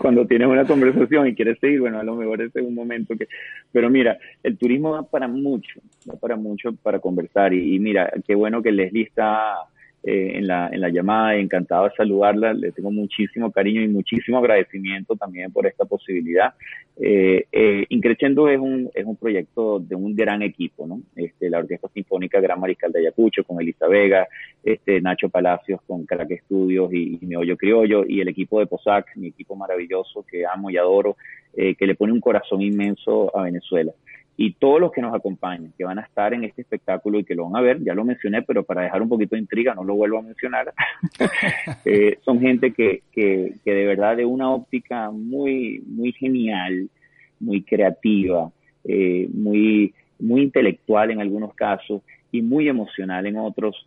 cuando 0.04 0.26
tienes 0.26 0.48
una 0.48 0.66
conversación 0.66 1.28
y 1.28 1.34
quieres 1.34 1.58
seguir, 1.60 1.80
bueno, 1.80 1.98
a 1.98 2.02
lo 2.02 2.14
mejor 2.14 2.42
ese 2.42 2.60
es 2.60 2.66
un 2.66 2.74
momento 2.74 3.16
que... 3.16 3.26
Pero 3.72 3.88
mira, 3.88 4.18
el 4.42 4.58
turismo 4.58 4.90
va 4.90 5.02
para 5.02 5.26
mucho, 5.26 5.80
va 6.06 6.14
para 6.16 6.36
mucho 6.36 6.74
para 6.74 6.98
conversar. 6.98 7.54
Y, 7.54 7.74
y 7.74 7.78
mira, 7.78 8.12
qué 8.26 8.34
bueno 8.34 8.62
que 8.62 8.70
Leslie 8.70 9.04
está 9.04 9.60
eh, 10.06 10.32
en, 10.34 10.46
la, 10.46 10.68
en 10.70 10.80
la 10.82 10.90
llamada, 10.90 11.34
encantado 11.36 11.84
de 11.84 11.94
saludarla, 11.96 12.52
le 12.52 12.72
tengo 12.72 12.90
muchísimo 12.90 13.50
cariño 13.50 13.80
y 13.80 13.88
muchísimo 13.88 14.38
agradecimiento 14.38 15.16
también 15.16 15.50
por 15.50 15.66
esta 15.66 15.86
posibilidad. 15.86 16.52
Eh, 16.96 17.46
eh, 17.50 17.86
Increchendo 17.88 18.48
es 18.48 18.58
un, 18.58 18.90
es 18.94 19.04
un 19.04 19.16
proyecto 19.16 19.80
de 19.80 19.94
un 19.94 20.14
gran 20.14 20.42
equipo, 20.42 20.86
¿no? 20.86 21.00
Este, 21.16 21.48
la 21.48 21.58
Orquesta 21.58 21.88
Sinfónica 21.88 22.38
Gran 22.40 22.60
Mariscal 22.60 22.92
de 22.92 23.00
Ayacucho 23.00 23.44
con 23.44 23.60
Elisa 23.60 23.88
Vega, 23.88 24.28
este, 24.62 25.00
Nacho 25.00 25.30
Palacios 25.30 25.80
con 25.86 26.04
Crack 26.04 26.30
Estudios 26.32 26.92
y, 26.92 27.18
y 27.20 27.26
Meollo 27.26 27.56
Criollo 27.56 28.04
y 28.06 28.20
el 28.20 28.28
equipo 28.28 28.60
de 28.60 28.66
POSAC, 28.66 29.16
mi 29.16 29.28
equipo 29.28 29.56
maravilloso 29.56 30.24
que 30.30 30.44
amo 30.44 30.70
y 30.70 30.76
adoro, 30.76 31.16
eh, 31.56 31.74
que 31.76 31.86
le 31.86 31.94
pone 31.94 32.12
un 32.12 32.20
corazón 32.20 32.60
inmenso 32.60 33.34
a 33.34 33.42
Venezuela 33.44 33.92
y 34.36 34.54
todos 34.54 34.80
los 34.80 34.90
que 34.90 35.00
nos 35.00 35.14
acompañan, 35.14 35.72
que 35.78 35.84
van 35.84 35.98
a 35.98 36.02
estar 36.02 36.34
en 36.34 36.44
este 36.44 36.62
espectáculo 36.62 37.18
y 37.18 37.24
que 37.24 37.34
lo 37.34 37.44
van 37.44 37.56
a 37.56 37.60
ver, 37.60 37.82
ya 37.84 37.94
lo 37.94 38.04
mencioné, 38.04 38.42
pero 38.42 38.64
para 38.64 38.82
dejar 38.82 39.00
un 39.00 39.08
poquito 39.08 39.36
de 39.36 39.42
intriga, 39.42 39.74
no 39.74 39.84
lo 39.84 39.94
vuelvo 39.94 40.18
a 40.18 40.22
mencionar, 40.22 40.72
eh, 41.84 42.18
son 42.24 42.40
gente 42.40 42.72
que, 42.72 43.02
que, 43.12 43.54
que, 43.64 43.72
de 43.72 43.86
verdad 43.86 44.16
de 44.16 44.24
una 44.24 44.50
óptica 44.50 45.10
muy, 45.10 45.82
muy 45.86 46.12
genial, 46.12 46.88
muy 47.38 47.62
creativa, 47.62 48.50
eh, 48.84 49.28
muy, 49.32 49.94
muy 50.18 50.42
intelectual 50.42 51.10
en 51.10 51.20
algunos 51.20 51.54
casos 51.54 52.02
y 52.32 52.42
muy 52.42 52.68
emocional 52.68 53.26
en 53.26 53.36
otros, 53.36 53.86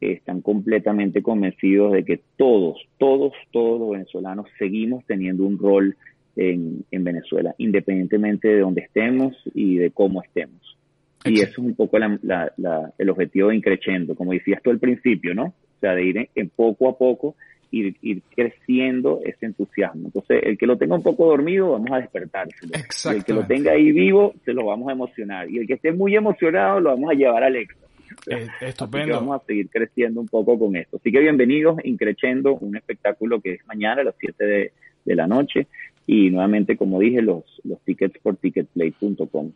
están 0.00 0.42
completamente 0.42 1.22
convencidos 1.22 1.92
de 1.92 2.04
que 2.04 2.20
todos, 2.36 2.78
todos, 2.98 3.32
todos 3.52 3.80
los 3.80 3.90
venezolanos 3.90 4.46
seguimos 4.58 5.04
teniendo 5.06 5.44
un 5.44 5.58
rol 5.58 5.96
en, 6.36 6.84
en, 6.90 7.04
Venezuela, 7.04 7.54
independientemente 7.58 8.48
de 8.48 8.60
dónde 8.60 8.82
estemos 8.82 9.36
y 9.54 9.76
de 9.76 9.90
cómo 9.90 10.22
estemos. 10.22 10.76
Y 11.24 11.40
eso 11.40 11.52
es 11.52 11.58
un 11.58 11.74
poco 11.74 11.98
la, 11.98 12.18
la, 12.22 12.52
la, 12.58 12.92
el 12.98 13.08
objetivo 13.08 13.48
de 13.48 13.56
Increchendo, 13.56 14.14
como 14.14 14.32
decías 14.32 14.62
tú 14.62 14.70
al 14.70 14.78
principio, 14.78 15.34
¿no? 15.34 15.44
O 15.44 15.80
sea, 15.80 15.94
de 15.94 16.04
ir 16.04 16.18
en, 16.18 16.28
en 16.34 16.50
poco 16.50 16.88
a 16.88 16.98
poco, 16.98 17.34
ir, 17.70 17.96
ir, 18.02 18.22
creciendo 18.34 19.20
ese 19.24 19.46
entusiasmo. 19.46 20.06
Entonces, 20.06 20.42
el 20.44 20.58
que 20.58 20.66
lo 20.66 20.76
tenga 20.76 20.96
un 20.96 21.02
poco 21.02 21.26
dormido, 21.26 21.72
vamos 21.72 21.90
a 21.92 21.98
despertárselo. 21.98 22.72
Y 22.74 23.16
el 23.16 23.24
que 23.24 23.32
lo 23.32 23.46
tenga 23.46 23.72
ahí 23.72 23.90
vivo, 23.92 24.34
se 24.44 24.52
lo 24.52 24.66
vamos 24.66 24.88
a 24.88 24.92
emocionar. 24.92 25.50
Y 25.50 25.58
el 25.58 25.66
que 25.66 25.74
esté 25.74 25.92
muy 25.92 26.14
emocionado, 26.14 26.80
lo 26.80 26.90
vamos 26.90 27.10
a 27.10 27.14
llevar 27.14 27.44
al 27.44 27.56
éxito. 27.56 27.82
Eh, 28.28 28.46
estupendo. 28.60 29.16
vamos 29.16 29.42
a 29.42 29.44
seguir 29.44 29.68
creciendo 29.68 30.20
un 30.20 30.28
poco 30.28 30.56
con 30.58 30.76
esto. 30.76 30.98
Así 30.98 31.10
que 31.10 31.18
bienvenidos, 31.18 31.78
Increchendo, 31.84 32.54
un 32.54 32.76
espectáculo 32.76 33.40
que 33.40 33.54
es 33.54 33.66
mañana 33.66 34.02
a 34.02 34.04
las 34.04 34.14
7 34.20 34.44
de, 34.44 34.72
de 35.04 35.14
la 35.14 35.26
noche. 35.26 35.66
Y 36.06 36.30
nuevamente, 36.30 36.76
como 36.76 37.00
dije, 37.00 37.22
los, 37.22 37.44
los 37.64 37.80
tickets 37.80 38.18
por 38.22 38.36
ticketplay.com. 38.36 39.52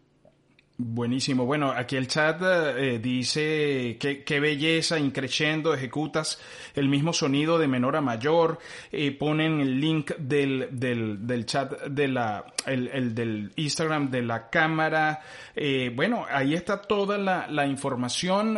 Buenísimo. 0.81 1.45
Bueno, 1.45 1.73
aquí 1.73 1.97
el 1.97 2.07
chat 2.07 2.41
eh, 2.41 3.01
dice 3.03 3.97
que 3.99 4.23
qué 4.23 4.39
belleza, 4.39 4.97
increciendo, 4.97 5.75
ejecutas 5.75 6.41
el 6.77 6.89
mismo 6.89 7.13
sonido 7.13 7.59
de 7.59 7.67
menor 7.67 7.97
a 7.97 8.01
mayor. 8.01 8.61
Eh, 8.93 9.11
ponen 9.11 9.59
el 9.59 9.81
link 9.81 10.13
del, 10.19 10.69
del, 10.71 11.27
del 11.27 11.47
chat 11.47 11.83
de 11.87 12.07
la, 12.07 12.45
el, 12.65 12.87
el, 12.93 13.13
del 13.13 13.51
Instagram 13.57 14.09
de 14.09 14.23
la 14.23 14.49
cámara. 14.51 15.21
Eh, 15.57 15.91
bueno, 15.97 16.25
ahí 16.31 16.55
está 16.55 16.81
toda 16.81 17.19
la, 17.19 17.49
la 17.49 17.67
información 17.67 18.57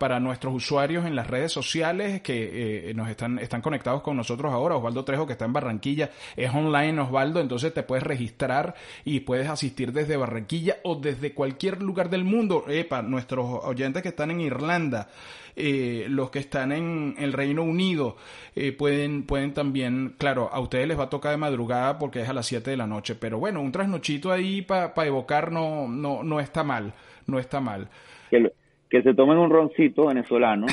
para 0.00 0.20
nuestros 0.20 0.54
usuarios 0.54 1.04
en 1.04 1.14
las 1.14 1.26
redes 1.26 1.52
sociales 1.52 2.22
que 2.22 2.92
nos 2.94 3.10
están, 3.10 3.38
están 3.40 3.60
conectados 3.60 4.00
con 4.00 4.16
nosotros 4.16 4.50
ahora. 4.54 4.76
Osvaldo 4.76 5.04
Trejo, 5.04 5.26
que 5.26 5.34
está 5.34 5.44
en 5.44 5.52
Barranquilla, 5.52 6.12
es 6.34 6.50
online, 6.54 6.98
Osvaldo, 6.98 7.40
entonces 7.40 7.74
te 7.74 7.82
puedes 7.82 8.04
registrar 8.04 8.74
y 9.04 9.20
puedes 9.20 9.50
asistir 9.50 9.92
desde 9.92 10.16
Barranquilla 10.16 10.78
o 10.84 10.94
desde 10.94 11.34
cualquier 11.34 11.57
cualquier 11.58 11.82
lugar 11.82 12.08
del 12.08 12.22
mundo, 12.22 12.66
epa, 12.68 13.02
nuestros 13.02 13.44
oyentes 13.64 14.00
que 14.00 14.10
están 14.10 14.30
en 14.30 14.40
Irlanda, 14.40 15.08
eh, 15.56 16.06
los 16.08 16.30
que 16.30 16.38
están 16.38 16.70
en 16.70 17.16
el 17.18 17.32
Reino 17.32 17.64
Unido, 17.64 18.14
eh, 18.54 18.70
pueden, 18.70 19.24
pueden 19.24 19.52
también, 19.52 20.14
claro, 20.18 20.48
a 20.52 20.60
ustedes 20.60 20.86
les 20.86 20.96
va 20.96 21.04
a 21.04 21.10
tocar 21.10 21.32
de 21.32 21.36
madrugada 21.36 21.98
porque 21.98 22.20
es 22.20 22.28
a 22.28 22.32
las 22.32 22.46
7 22.46 22.70
de 22.70 22.76
la 22.76 22.86
noche, 22.86 23.16
pero 23.16 23.40
bueno, 23.40 23.60
un 23.60 23.72
trasnochito 23.72 24.30
ahí 24.30 24.62
para 24.62 24.94
pa 24.94 25.04
evocar 25.04 25.50
no, 25.50 25.88
no, 25.88 26.22
no 26.22 26.38
está 26.38 26.62
mal, 26.62 26.92
no 27.26 27.40
está 27.40 27.58
mal. 27.60 27.88
Que, 28.30 28.52
que 28.88 29.02
se 29.02 29.12
tomen 29.14 29.36
un 29.36 29.50
roncito 29.50 30.06
venezolano 30.06 30.66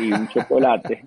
y 0.00 0.10
un 0.10 0.26
chocolate 0.26 1.04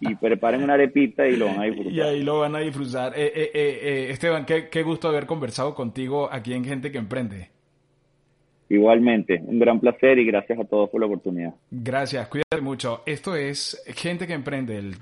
y 0.00 0.14
preparen 0.16 0.62
una 0.62 0.74
arepita 0.74 1.26
y 1.26 1.36
lo 1.36 1.46
van 1.46 1.60
a 1.60 1.64
disfrutar. 1.64 1.92
Y 1.94 2.00
ahí 2.02 2.22
lo 2.22 2.40
van 2.40 2.56
a 2.56 2.58
disfrutar. 2.58 3.14
Eh, 3.16 4.08
Esteban, 4.10 4.44
qué, 4.44 4.68
qué 4.68 4.82
gusto 4.82 5.08
haber 5.08 5.24
conversado 5.24 5.74
contigo 5.74 6.28
aquí 6.30 6.52
en 6.52 6.66
Gente 6.66 6.92
que 6.92 6.98
Emprende. 6.98 7.59
Igualmente, 8.70 9.42
un 9.44 9.58
gran 9.58 9.80
placer 9.80 10.16
y 10.20 10.24
gracias 10.24 10.60
a 10.60 10.64
todos 10.64 10.88
por 10.90 11.00
la 11.00 11.06
oportunidad. 11.08 11.54
Gracias, 11.72 12.28
cuídate 12.28 12.62
mucho. 12.62 13.02
Esto 13.04 13.34
es 13.34 13.82
Gente 13.88 14.28
que 14.28 14.32
Emprende, 14.32 14.78
el 14.78 14.94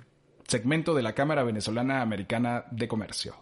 segmento 0.47 0.95
de 0.95 1.03
la 1.03 1.13
Cámara 1.13 1.43
Venezolana 1.43 2.01
Americana 2.01 2.65
de 2.71 2.89
Comercio. 2.89 3.35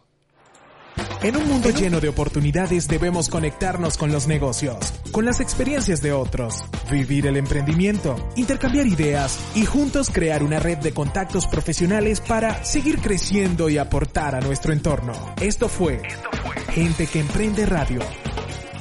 En 1.22 1.36
un 1.36 1.46
mundo 1.46 1.70
lleno 1.70 2.00
de 2.00 2.08
oportunidades 2.08 2.88
debemos 2.88 3.28
conectarnos 3.28 3.96
con 3.96 4.10
los 4.10 4.26
negocios, 4.26 4.92
con 5.12 5.24
las 5.24 5.40
experiencias 5.40 6.02
de 6.02 6.12
otros, 6.12 6.64
vivir 6.90 7.28
el 7.28 7.36
emprendimiento, 7.36 8.16
intercambiar 8.34 8.86
ideas 8.88 9.52
y 9.54 9.64
juntos 9.64 10.10
crear 10.10 10.42
una 10.42 10.58
red 10.58 10.78
de 10.78 10.92
contactos 10.92 11.46
profesionales 11.46 12.20
para 12.20 12.64
seguir 12.64 12.98
creciendo 12.98 13.68
y 13.68 13.78
aportar 13.78 14.34
a 14.34 14.40
nuestro 14.40 14.72
entorno. 14.72 15.12
Esto 15.40 15.68
fue, 15.68 16.00
Esto 16.04 16.30
fue 16.32 16.56
Gente 16.74 17.06
que 17.06 17.20
Emprende 17.20 17.64
Radio 17.64 18.00